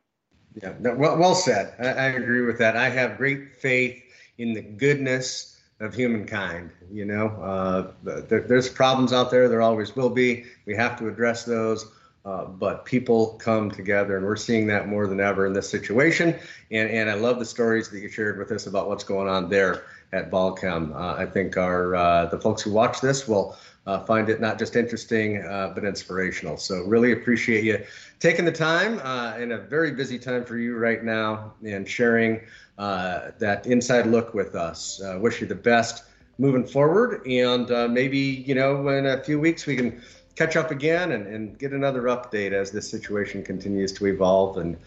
Yeah, 0.62 0.74
well, 0.80 1.18
well 1.18 1.36
said. 1.36 1.74
I, 1.80 1.88
I, 1.88 2.06
agree 2.12 2.42
with 2.42 2.58
that. 2.60 2.78
I 2.78 2.90
have 2.90 3.18
great 3.18 3.58
faith 3.58 4.02
in 4.38 4.54
the 4.54 4.62
goodness 4.62 5.62
of 5.82 5.94
humankind. 5.94 6.72
You 6.90 7.04
know, 7.04 7.28
uh, 7.28 7.92
there, 8.04 8.42
there's 8.42 8.70
problems 8.70 9.12
out 9.12 9.32
there. 9.32 9.50
There 9.50 9.62
always 9.62 9.96
will 9.98 10.10
be. 10.10 10.46
We 10.66 10.76
have 10.76 10.98
to 11.00 11.10
address 11.10 11.44
those. 11.44 11.92
Uh, 12.26 12.46
but 12.46 12.86
people 12.86 13.36
come 13.40 13.70
together, 13.70 14.18
and 14.18 14.26
we're 14.26 14.36
seeing 14.36 14.66
that 14.66 14.88
more 14.88 15.06
than 15.06 15.20
ever 15.20 15.46
in 15.46 15.54
this 15.54 15.70
situation. 15.70 16.36
And 16.72 16.90
and 16.90 17.08
I 17.08 17.14
love 17.14 17.38
the 17.38 17.46
stories 17.46 17.90
that 17.90 18.00
you 18.00 18.10
shared 18.10 18.40
with 18.40 18.52
us 18.52 18.66
about 18.66 18.90
what's 18.90 19.04
going 19.04 19.28
on 19.28 19.48
there 19.48 19.84
at 20.12 20.32
Balchem. 20.32 20.96
Uh, 20.96 21.22
I 21.22 21.28
think 21.28 21.56
our 21.56 21.96
uh, 21.96 22.26
the 22.26 22.40
folks 22.40 22.64
who 22.64 22.72
watch 22.72 23.00
this 23.00 23.28
will 23.28 23.56
uh, 23.86 24.00
find 24.06 24.28
it 24.30 24.42
not 24.42 24.58
just 24.58 24.76
interesting 24.76 25.44
uh, 25.44 25.72
but 25.76 25.86
inspirational. 25.86 26.58
So 26.58 26.82
really 26.86 27.12
appreciate 27.12 27.64
you 27.64 27.86
taking 28.20 28.44
the 28.44 28.52
time 28.52 28.94
in 29.40 29.52
a 29.52 29.60
very 29.60 29.92
busy 29.92 30.18
time 30.18 30.46
for 30.46 30.58
you 30.58 30.78
right 30.78 31.04
now 31.04 31.54
and 31.64 31.88
sharing 31.88 32.42
that 32.78 33.68
inside 33.68 34.08
look 34.08 34.34
with 34.34 34.56
us. 34.56 35.00
Wish 35.20 35.42
you 35.42 35.48
the 35.48 35.54
best 35.54 36.06
moving 36.40 36.66
forward, 36.66 37.26
and 37.28 37.94
maybe 37.94 38.18
you 38.18 38.56
know 38.56 38.88
in 38.88 39.06
a 39.06 39.24
few 39.24 39.40
weeks 39.40 39.68
we 39.68 39.76
can 39.76 40.02
catch 40.36 40.56
up 40.56 40.72
again 40.72 41.14
and, 41.14 41.28
and 41.28 41.58
get 41.58 41.72
another 41.72 42.04
update 42.04 42.52
as 42.52 42.72
this 42.72 42.90
situation 42.90 43.44
continues 43.44 43.92
to 43.94 44.08
evolve. 44.08 44.58
And 44.58 44.78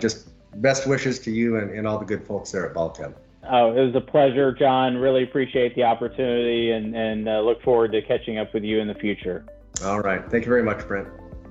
just 0.00 0.28
best 0.56 0.86
wishes 0.86 1.18
to 1.20 1.30
you 1.30 1.56
and, 1.56 1.70
and 1.70 1.86
all 1.86 1.98
the 1.98 2.04
good 2.04 2.26
folks 2.26 2.52
there 2.52 2.68
at 2.68 2.74
Balchem. 2.74 3.14
Oh, 3.50 3.76
it 3.76 3.84
was 3.84 3.94
a 3.94 4.00
pleasure, 4.00 4.52
John. 4.52 4.96
Really 4.96 5.22
appreciate 5.22 5.74
the 5.74 5.82
opportunity 5.82 6.70
and, 6.70 6.94
and 6.96 7.28
uh, 7.28 7.40
look 7.40 7.62
forward 7.62 7.92
to 7.92 8.00
catching 8.02 8.38
up 8.38 8.54
with 8.54 8.62
you 8.62 8.80
in 8.80 8.88
the 8.88 8.94
future. 8.94 9.44
All 9.84 10.00
right. 10.00 10.22
Thank 10.30 10.44
you 10.44 10.48
very 10.48 10.62
much, 10.62 10.86
Brent. 10.86 11.08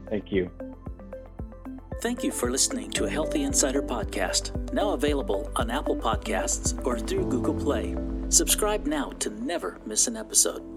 Thank 0.10 0.32
you. 0.32 0.50
Thank 2.02 2.24
you 2.24 2.32
for 2.32 2.52
listening 2.52 2.92
to 2.92 3.06
a 3.06 3.10
Healthy 3.10 3.44
Insider 3.44 3.82
podcast, 3.82 4.74
now 4.74 4.92
available 4.92 5.52
on 5.56 5.70
Apple 5.70 5.96
Podcasts 5.96 6.84
or 6.86 7.00
through 7.00 7.30
Google 7.30 7.54
Play. 7.54 7.96
Subscribe 8.30 8.88
now 8.88 9.12
to 9.20 9.30
never 9.30 9.78
miss 9.86 10.08
an 10.08 10.18
episode. 10.18 10.73